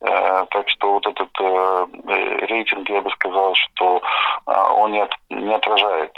Так 0.00 0.68
что 0.68 0.94
вот 0.94 1.06
этот 1.06 1.30
рейтинг, 2.48 2.88
я 2.90 3.00
бы 3.00 3.10
сказал, 3.10 3.54
что 3.54 4.02
он 4.46 4.92
не, 4.92 5.00
от, 5.00 5.14
не 5.30 5.54
отражает 5.54 6.12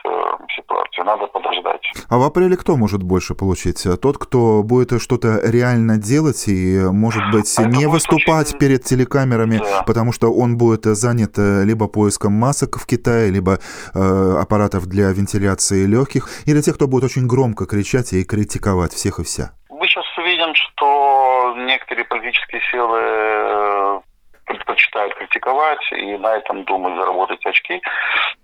ситуацию. 0.64 1.04
Надо 1.04 1.26
подождать. 1.26 1.82
А 2.08 2.18
в 2.18 2.22
апреле 2.22 2.56
кто 2.56 2.76
может 2.76 3.02
больше 3.02 3.34
получить? 3.34 3.86
Тот, 4.00 4.18
кто 4.18 4.62
будет 4.62 5.00
что-то 5.00 5.40
реально 5.44 5.98
делать 5.98 6.48
и, 6.48 6.80
может 6.90 7.30
быть, 7.30 7.52
а 7.58 7.64
не 7.64 7.86
выступать 7.86 8.48
очень... 8.48 8.58
перед 8.58 8.84
телекамерами, 8.84 9.58
да. 9.58 9.82
потому 9.86 10.12
что 10.12 10.32
он 10.32 10.56
будет 10.56 10.84
занят 10.84 11.38
э, 11.38 11.64
либо 11.64 11.88
поиском 11.88 12.32
масок 12.32 12.78
в 12.78 12.86
Китае, 12.86 13.30
либо 13.30 13.58
э, 13.94 14.38
аппаратов 14.40 14.86
для 14.86 15.12
вентиляции 15.12 15.86
легких, 15.86 16.28
или 16.46 16.60
тех, 16.60 16.74
кто 16.74 16.86
будет 16.86 17.04
очень 17.04 17.26
громко 17.26 17.66
кричать 17.66 18.12
и 18.12 18.24
критиковать 18.24 18.92
всех 18.92 19.18
и 19.18 19.24
вся? 19.24 19.52
Мы 19.70 19.86
сейчас 19.86 20.04
видим, 20.18 20.54
что 20.54 21.54
некоторые 21.56 22.04
политические 22.04 22.60
силы 22.70 23.00
э, 23.00 24.00
предпочитают 24.46 25.14
критиковать 25.14 25.92
и 25.92 26.16
на 26.16 26.36
этом 26.36 26.64
думают 26.64 26.98
заработать 26.98 27.44
очки. 27.46 27.80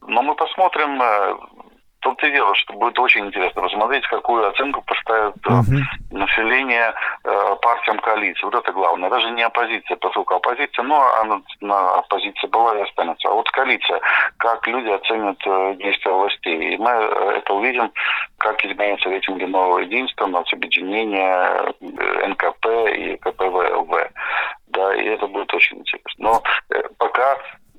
Но 0.07 0.23
мы 0.23 0.35
посмотрим, 0.35 1.01
э, 1.01 1.35
том-то 2.01 2.27
и 2.27 2.33
дело, 2.33 2.55
что 2.55 2.73
будет 2.75 2.99
очень 2.99 3.27
интересно 3.27 3.63
посмотреть, 3.63 4.07
какую 4.07 4.49
оценку 4.49 4.83
поставит 4.83 5.37
uh-huh. 5.37 5.81
население 6.11 6.93
э, 7.25 7.57
партиям 7.63 7.99
коалиции. 8.01 8.45
Вот 8.45 8.55
это 8.55 8.73
главное. 8.73 9.11
Даже 9.11 9.31
не 9.31 9.43
оппозиция, 9.43 9.97
поскольку 9.97 10.35
оппозиция, 10.35 10.83
но 10.83 11.01
она 11.21 11.41
на 11.61 11.95
оппозиции 11.95 12.47
была 12.49 12.79
и 12.79 12.83
останется. 12.83 13.29
А 13.29 13.33
вот 13.33 13.51
коалиция, 13.51 14.01
как 14.39 14.67
люди 14.67 14.89
оценят 14.89 15.39
э, 15.47 15.75
действия 15.79 16.13
властей. 16.13 16.75
И 16.75 16.77
мы 16.79 16.91
это 16.91 17.53
увидим, 17.53 17.93
как 18.39 18.65
изменятся 18.65 19.11
рейтинги 19.11 19.45
нового 19.45 19.79
единства, 19.81 20.27
нацобъединения, 20.27 21.75
э, 21.81 22.27
НКП 22.29 22.67
и 22.97 23.17
КПВЛВ. 23.17 23.91
Да, 24.69 24.95
и 24.95 25.05
это 25.05 25.27
будет 25.27 25.53
очень 25.53 25.79
интересно. 25.79 26.15
Но 26.19 26.43
э, 26.71 26.83
пока 26.99 27.37
Э, 27.37 27.70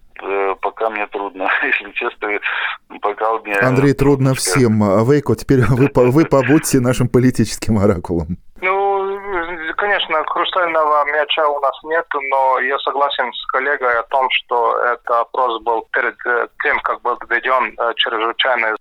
пока 0.62 0.90
мне 0.90 1.08
трудно, 1.08 1.50
если 1.64 1.92
честно, 1.92 2.30
пока 3.02 3.34
мне... 3.40 3.56
Андрей, 3.56 3.94
трудно 3.94 4.34
всем. 4.34 4.84
А 4.84 5.04
Вейко, 5.04 5.36
теперь 5.36 5.62
вы, 5.68 5.90
вы 5.94 6.26
побудьте 6.26 6.80
нашим 6.80 7.08
политическим 7.10 7.78
оракулом. 7.78 8.38
Ну, 8.62 9.20
конечно, 9.78 10.24
хрустального 10.26 11.06
мяча 11.06 11.48
у 11.48 11.60
нас 11.60 11.74
нет, 11.84 12.06
но 12.30 12.60
я 12.60 12.78
согласен 12.80 13.32
с 13.34 13.46
коллегой 13.48 14.00
о 14.00 14.04
том, 14.04 14.28
что 14.32 14.78
этот 14.80 15.10
опрос 15.10 15.62
был 15.64 15.88
перед 15.92 16.16
э, 16.26 16.48
тем, 16.64 16.80
как 16.82 17.02
был 17.02 17.18
введен 17.28 17.76
э, 17.78 17.94
чрезвычайная 17.96 18.76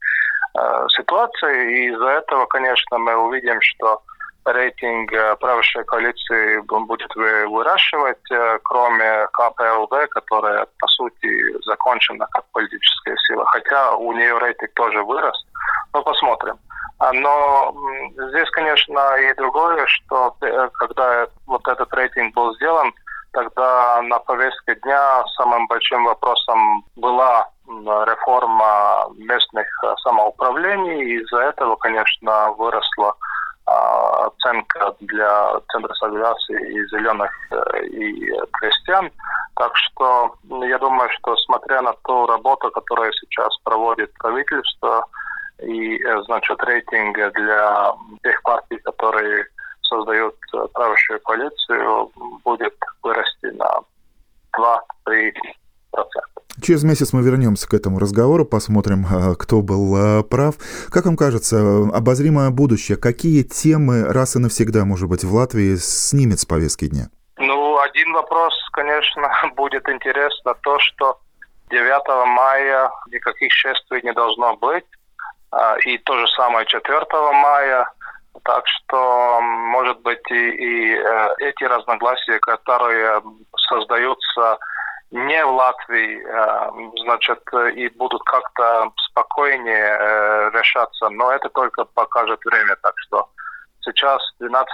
ситуация, 0.88 1.70
и 1.70 1.92
из-за 1.92 2.08
этого, 2.08 2.44
конечно, 2.46 2.98
мы 2.98 3.14
увидим, 3.14 3.60
что 3.60 4.02
рейтинг 4.44 5.12
э, 5.12 5.36
правящей 5.36 5.84
коалиции 5.84 6.60
будет 6.60 7.14
выращивать, 7.14 8.30
э, 8.30 8.58
кроме 8.64 9.26
КПЛД, 9.32 10.08
которая, 10.10 10.66
по 10.78 10.86
сути, 10.88 11.62
закончена 11.64 12.26
как 12.30 12.44
политическая 12.52 13.16
сила. 13.28 13.44
Хотя 13.46 13.94
у 13.96 14.12
нее 14.12 14.38
рейтинг 14.38 14.72
тоже 14.74 15.02
вырос. 15.02 15.44
Но 15.92 16.02
посмотрим. 16.02 16.58
А, 16.98 17.12
но 17.12 17.74
здесь, 18.28 18.50
конечно, 18.50 19.16
и 19.16 19.34
другое, 19.34 19.86
что 19.86 20.34
э, 20.42 20.68
когда 20.74 21.26
вот 21.46 21.66
этот 21.68 21.92
рейтинг 21.94 22.34
был 22.34 22.54
сделан, 22.56 22.92
тогда 23.32 24.02
на 24.02 24.18
повестке 24.18 24.74
дня 24.82 25.24
самым 25.36 25.66
большим 25.68 26.04
вопросом 26.04 26.84
была 26.96 27.48
реформа 27.66 29.06
местных 29.16 29.66
самоуправлений. 30.02 31.04
И 31.04 31.22
из-за 31.22 31.42
этого, 31.42 31.76
конечно, 31.76 32.50
выросла 32.52 33.10
а, 33.10 33.29
оценка 33.70 34.94
для 35.00 35.60
Центра 35.70 35.94
стабилизации 35.94 36.72
и 36.72 36.86
зеленых 36.88 37.30
э, 37.50 37.86
и 37.86 38.32
крестьян. 38.52 39.10
Так 39.56 39.76
что 39.76 40.34
я 40.48 40.78
думаю, 40.78 41.08
что 41.18 41.36
смотря 41.36 41.82
на 41.82 41.92
ту 42.04 42.26
работу, 42.26 42.70
которую 42.70 43.12
сейчас 43.12 43.56
проводит 43.64 44.12
правительство, 44.14 45.04
и, 45.62 46.02
э, 46.02 46.22
значит, 46.22 46.62
рейтинг 46.64 47.16
для 47.34 47.92
тех 48.22 48.42
партий, 48.42 48.78
которые 48.78 49.44
создают 49.82 50.36
э, 50.54 50.66
правящую 50.72 51.20
коалицию, 51.20 52.10
будет 52.44 52.74
вырасти 53.02 53.46
на 53.46 53.70
2-3 54.56 55.32
процента. 55.90 56.39
Через 56.62 56.84
месяц 56.84 57.12
мы 57.12 57.22
вернемся 57.22 57.68
к 57.68 57.74
этому 57.74 57.98
разговору, 57.98 58.44
посмотрим, 58.44 59.06
а, 59.10 59.34
кто 59.34 59.62
был 59.62 59.94
а, 59.96 60.22
прав. 60.22 60.54
Как 60.90 61.06
вам 61.06 61.16
кажется, 61.16 61.88
обозримое 61.92 62.50
будущее, 62.50 62.98
какие 62.98 63.42
темы 63.42 64.04
раз 64.04 64.36
и 64.36 64.38
навсегда, 64.38 64.84
может 64.84 65.08
быть, 65.08 65.24
в 65.24 65.32
Латвии 65.32 65.76
снимет 65.76 66.40
с 66.40 66.44
повестки 66.44 66.86
дня? 66.88 67.08
Ну, 67.38 67.78
один 67.78 68.12
вопрос, 68.12 68.54
конечно, 68.72 69.30
будет 69.56 69.88
интересно, 69.88 70.54
то, 70.62 70.78
что 70.80 71.18
9 71.70 72.26
мая 72.28 72.90
никаких 73.10 73.52
шествий 73.52 74.00
не 74.02 74.12
должно 74.12 74.56
быть. 74.56 74.84
А, 75.52 75.76
и 75.84 75.98
то 75.98 76.18
же 76.18 76.26
самое 76.36 76.66
4 76.66 77.00
мая. 77.32 77.90
Так 78.44 78.64
что, 78.66 79.40
может 79.40 80.00
быть, 80.00 80.30
и, 80.30 80.34
и 80.34 80.94
э, 80.94 81.28
эти 81.40 81.64
разногласия, 81.64 82.38
которые 82.38 83.20
создаются 83.68 84.58
не 85.10 85.44
в 85.44 85.50
Латвии, 85.50 86.22
э, 86.24 86.70
значит, 87.02 87.40
и 87.74 87.88
будут 87.88 88.22
как-то 88.22 88.90
спокойнее 89.08 89.96
э, 89.98 90.50
решаться, 90.52 91.08
но 91.08 91.32
это 91.32 91.48
только 91.48 91.84
покажет 91.84 92.40
время. 92.44 92.76
Так 92.82 92.94
что 92.98 93.28
сейчас, 93.80 94.22
12 94.38 94.70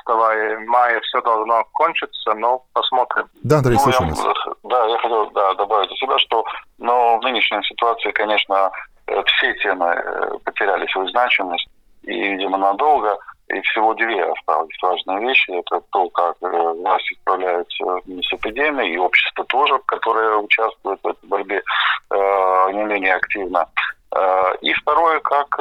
мая, 0.67 1.01
все 1.01 1.21
должно 1.23 1.65
кончиться, 1.75 2.35
но 2.35 2.65
посмотрим. 2.73 3.29
Да, 3.43 3.59
Андрей, 3.59 3.79
Ну, 3.85 3.91
я, 3.91 4.35
да, 4.65 4.87
я 4.87 4.99
хотел 4.99 5.31
да, 5.31 5.55
добавить 5.55 5.91
от 5.91 5.99
себя, 5.99 6.19
что 6.19 6.45
но 6.79 7.19
в 7.19 7.23
нынешней 7.23 7.63
ситуации, 7.65 8.11
конечно, 8.13 8.71
э, 9.07 9.23
все 9.25 9.55
темы 9.55 9.87
э, 9.87 10.39
потеряли 10.45 10.87
свою 10.89 11.09
значимость, 11.09 11.69
и, 12.03 12.13
видимо, 12.13 12.59
надолго. 12.59 13.19
И 13.49 13.61
всего 13.61 13.95
две 13.95 14.25
остались 14.25 14.77
важные 14.83 15.21
вещи. 15.21 15.51
Это 15.53 15.81
то, 15.93 16.09
как 16.11 16.37
э, 16.43 16.73
власти 16.73 17.15
справляются 17.21 17.85
с 18.05 18.33
эпидемией, 18.33 18.95
и 18.95 18.99
общество 18.99 19.45
тоже, 19.45 19.79
которое 19.87 20.37
участвует 20.39 20.99
в 21.03 21.07
этой 21.07 21.29
борьбе 21.29 21.63
э, 22.11 22.71
не 22.73 22.83
менее 22.85 23.15
активно. 23.15 23.69
Э, 24.15 24.53
И 24.63 24.73
второе, 24.73 25.21
как 25.21 25.59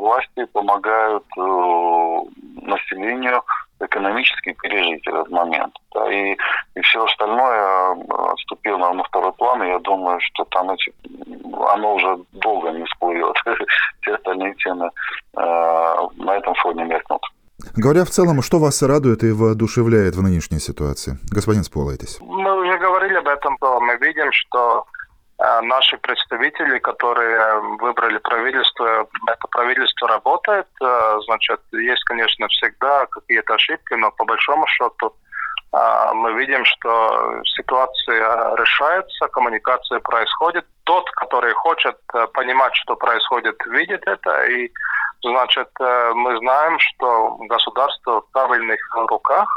власти 0.00 0.44
помогают 0.52 1.24
населению 2.62 3.42
экономически 3.80 4.56
пережить 4.62 5.06
этот 5.06 5.30
момент. 5.30 5.74
Да, 5.94 6.12
и, 6.12 6.36
и 6.74 6.80
все 6.82 7.04
остальное 7.04 7.94
э, 7.94 8.32
отступило 8.32 8.92
на 8.92 9.02
второй 9.04 9.32
план, 9.32 9.62
и 9.62 9.68
я 9.68 9.78
думаю, 9.78 10.18
что 10.20 10.44
там 10.44 10.70
эти, 10.70 10.92
оно 11.74 11.94
уже 11.94 12.18
долго 12.32 12.70
не 12.70 12.84
всплывет. 12.84 13.36
Все 14.00 14.14
остальные 14.14 14.54
темы 14.54 14.90
э, 15.36 15.40
на 16.16 16.36
этом 16.36 16.54
фоне 16.54 16.84
меркнут. 16.84 17.22
Говоря 17.74 18.04
в 18.04 18.10
целом, 18.10 18.42
что 18.42 18.58
вас 18.58 18.82
радует 18.82 19.24
и 19.24 19.32
воодушевляет 19.32 20.14
в 20.14 20.22
нынешней 20.22 20.60
ситуации? 20.60 21.18
Господин 21.30 21.64
Сполайтесь. 21.64 22.18
Мы 22.20 22.60
уже 22.60 22.78
говорили 22.78 23.14
об 23.14 23.28
этом, 23.28 23.56
то 23.58 23.80
мы 23.80 23.96
видим, 23.96 24.30
что 24.32 24.84
наши 25.38 25.98
представители, 25.98 26.78
которые 26.78 27.60
выбрали 27.78 28.18
правительство, 28.18 29.06
это 29.26 29.48
правительство 29.50 30.08
работает. 30.08 30.66
Э, 30.82 31.18
значит, 31.26 31.60
есть, 31.72 32.02
конечно, 32.04 32.48
всегда 32.48 33.06
какие-то 33.06 33.54
ошибки, 33.54 33.94
но 33.94 34.10
по 34.12 34.24
большому 34.24 34.66
счету 34.66 35.14
э, 35.72 36.12
мы 36.14 36.32
видим, 36.34 36.64
что 36.64 37.42
ситуация 37.56 38.56
решается, 38.56 39.28
коммуникация 39.28 40.00
происходит. 40.00 40.64
Тот, 40.84 41.10
который 41.10 41.52
хочет 41.52 41.98
э, 42.14 42.26
понимать, 42.32 42.74
что 42.74 42.96
происходит, 42.96 43.56
видит 43.66 44.02
это. 44.06 44.44
И, 44.46 44.72
значит, 45.22 45.68
э, 45.80 46.12
мы 46.14 46.38
знаем, 46.38 46.78
что 46.78 47.36
государство 47.48 48.22
в 48.22 48.32
правильных 48.32 48.80
руках. 48.94 49.48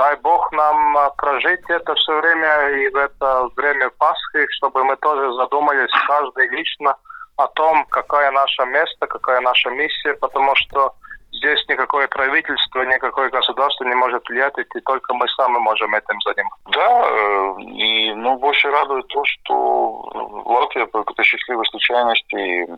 Дай 0.00 0.16
Бог 0.16 0.50
нам 0.52 0.96
а, 0.96 1.10
прожить 1.10 1.60
это 1.68 1.94
все 1.94 2.18
время 2.22 2.68
и 2.70 2.88
в 2.88 2.96
это 2.96 3.48
время 3.54 3.90
Пасхи, 3.98 4.46
чтобы 4.56 4.82
мы 4.82 4.96
тоже 4.96 5.30
задумались 5.34 5.90
каждый 6.06 6.48
лично 6.48 6.96
о 7.36 7.46
том, 7.48 7.84
какая 7.90 8.30
наша 8.30 8.64
место, 8.64 9.06
какая 9.06 9.42
наша 9.42 9.68
миссия, 9.68 10.14
потому 10.14 10.56
что 10.56 10.94
здесь 11.32 11.64
никакое 11.68 12.08
правительство, 12.08 12.82
никакое 12.82 13.30
государство 13.30 13.84
не 13.84 13.94
может 13.94 14.28
влиять, 14.28 14.54
и 14.58 14.80
только 14.80 15.14
мы 15.14 15.26
сами 15.28 15.58
можем 15.58 15.94
этим 15.94 16.20
заниматься. 16.20 16.70
Да, 16.72 17.04
э, 17.08 17.62
и 17.62 18.14
ну, 18.14 18.36
больше 18.38 18.70
радует 18.70 19.06
то, 19.08 19.22
что 19.24 20.10
Латвия 20.44 20.86
по 20.86 21.00
какой-то 21.00 21.22
счастливой 21.24 21.64
случайности 21.66 22.76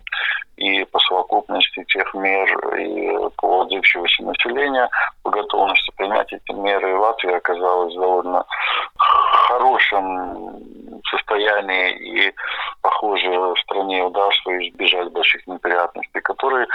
и, 0.56 0.80
и 0.80 0.84
по 0.84 0.98
совокупности 1.00 1.84
тех 1.84 2.12
мер 2.14 2.76
и 2.76 3.30
по 3.36 3.62
отзывчивости 3.62 4.22
населения, 4.22 4.88
по 5.22 5.30
готовности 5.30 5.90
принять 5.96 6.32
эти 6.32 6.52
меры, 6.52 6.96
Латвия 6.96 7.36
оказалась 7.36 7.94
довольно 7.94 8.44
хорошем 9.52 10.62
состоянии 11.10 11.90
и, 11.92 12.34
похоже, 12.80 13.54
стране 13.62 14.02
удалось 14.02 14.40
избежать 14.46 15.12
больших 15.12 15.46
неприятностей, 15.46 16.20
которые 16.20 16.66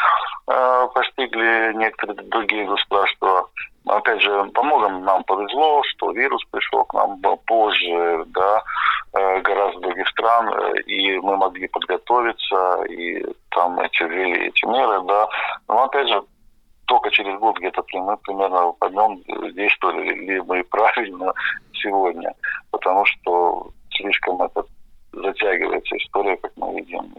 э, 0.48 0.88
постигли 0.94 1.74
некоторые 1.76 2.28
другие 2.30 2.66
государства. 2.66 3.50
Опять 3.88 4.22
же, 4.22 4.44
по 4.54 4.64
многим 4.64 5.06
нам 5.06 5.24
повезло, 5.24 5.82
что 5.84 6.12
вирус 6.12 6.44
пришел 6.52 6.84
к 6.86 6.94
нам 6.94 7.20
позже, 7.46 8.26
да, 8.28 8.64
э, 9.14 9.42
гораздо 9.42 9.80
других 9.80 10.08
стран, 10.10 10.50
э, 10.50 10.82
и 10.82 11.18
мы 11.20 11.38
могли 11.38 11.68
подготовиться, 11.68 12.84
и 12.90 13.26
там 13.52 13.80
эти 13.80 14.04
ввели 14.04 14.48
эти 14.48 14.66
меры, 14.66 15.02
да. 15.08 15.28
Но 15.68 15.84
опять 15.84 16.08
же, 16.10 16.22
только 16.88 17.12
через 17.12 17.38
год 17.40 17.58
где-то 17.58 17.84
мы 17.94 18.18
примерно 18.18 18.72
поймем, 18.80 19.22
действовали 19.54 20.14
ли 20.14 20.42
мы 20.42 20.64
правильно 20.72 21.34
сегодня, 21.74 22.34
потому 22.72 23.06
что 23.06 23.72
слишком 23.92 24.42
это 24.42 24.64
затягивается 25.12 25.98
история, 25.98 26.38
как 26.38 26.52
мы 26.56 26.76
видим. 26.76 27.14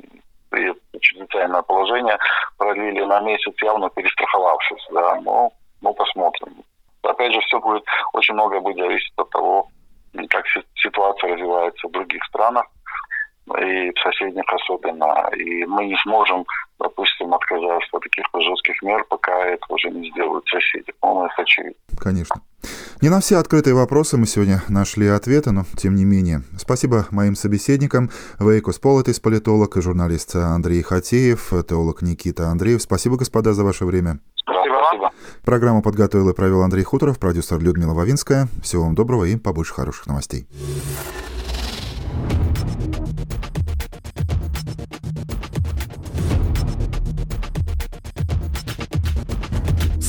И 0.56 0.98
чрезвычайное 1.00 1.62
положение 1.62 2.18
продлили 2.56 3.04
на 3.04 3.20
месяц, 3.20 3.54
явно 3.62 3.90
перестраховавшись, 3.90 4.86
да, 4.90 5.20
но, 5.20 5.52
но 5.82 5.92
посмотрим. 5.92 6.64
Опять 7.02 7.34
же, 7.34 7.40
все 7.40 7.60
будет, 7.60 7.84
очень 8.14 8.34
многое 8.34 8.60
будет 8.60 8.78
зависеть 8.78 9.12
от 9.16 9.28
того, 9.30 9.68
как 10.30 10.44
ситуация 10.76 11.34
развивается 11.34 11.86
в 11.86 11.92
других 11.92 12.24
странах, 12.24 12.64
и 13.56 13.92
в 13.92 13.98
соседних 14.00 14.44
особенно. 14.52 15.30
И 15.36 15.64
мы 15.64 15.86
не 15.86 15.96
сможем, 16.02 16.44
допустим, 16.78 17.32
отказаться 17.34 17.88
от 17.92 18.02
таких 18.02 18.24
жестких 18.34 18.82
мер, 18.82 19.04
пока 19.08 19.32
это 19.46 19.64
уже 19.68 19.90
не 19.90 20.10
сделают 20.10 20.46
соседи. 20.48 20.92
По-моему, 21.00 21.26
это 21.26 21.42
очевидно. 21.42 21.80
Конечно. 21.98 22.42
Не 23.00 23.08
на 23.08 23.20
все 23.20 23.36
открытые 23.36 23.74
вопросы 23.74 24.16
мы 24.16 24.26
сегодня 24.26 24.62
нашли 24.68 25.06
ответы, 25.06 25.52
но 25.52 25.62
тем 25.76 25.94
не 25.94 26.04
менее. 26.04 26.42
Спасибо 26.58 27.06
моим 27.10 27.36
собеседникам. 27.36 28.10
Вейкус 28.40 28.78
Политис, 28.78 29.20
политолог 29.20 29.76
и 29.76 29.80
журналист 29.80 30.34
Андрей 30.34 30.82
Хатеев, 30.82 31.50
теолог 31.68 32.02
Никита 32.02 32.48
Андреев. 32.48 32.82
Спасибо, 32.82 33.16
господа, 33.16 33.52
за 33.52 33.64
ваше 33.64 33.84
время. 33.84 34.18
Спасибо. 34.88 35.12
Программу 35.44 35.82
подготовил 35.82 36.28
и 36.30 36.34
провел 36.34 36.62
Андрей 36.62 36.82
Хуторов, 36.82 37.18
продюсер 37.18 37.60
Людмила 37.60 37.94
Вавинская. 37.94 38.48
Всего 38.62 38.84
вам 38.84 38.94
доброго 38.94 39.24
и 39.24 39.36
побольше 39.36 39.74
хороших 39.74 40.06
новостей. 40.06 40.46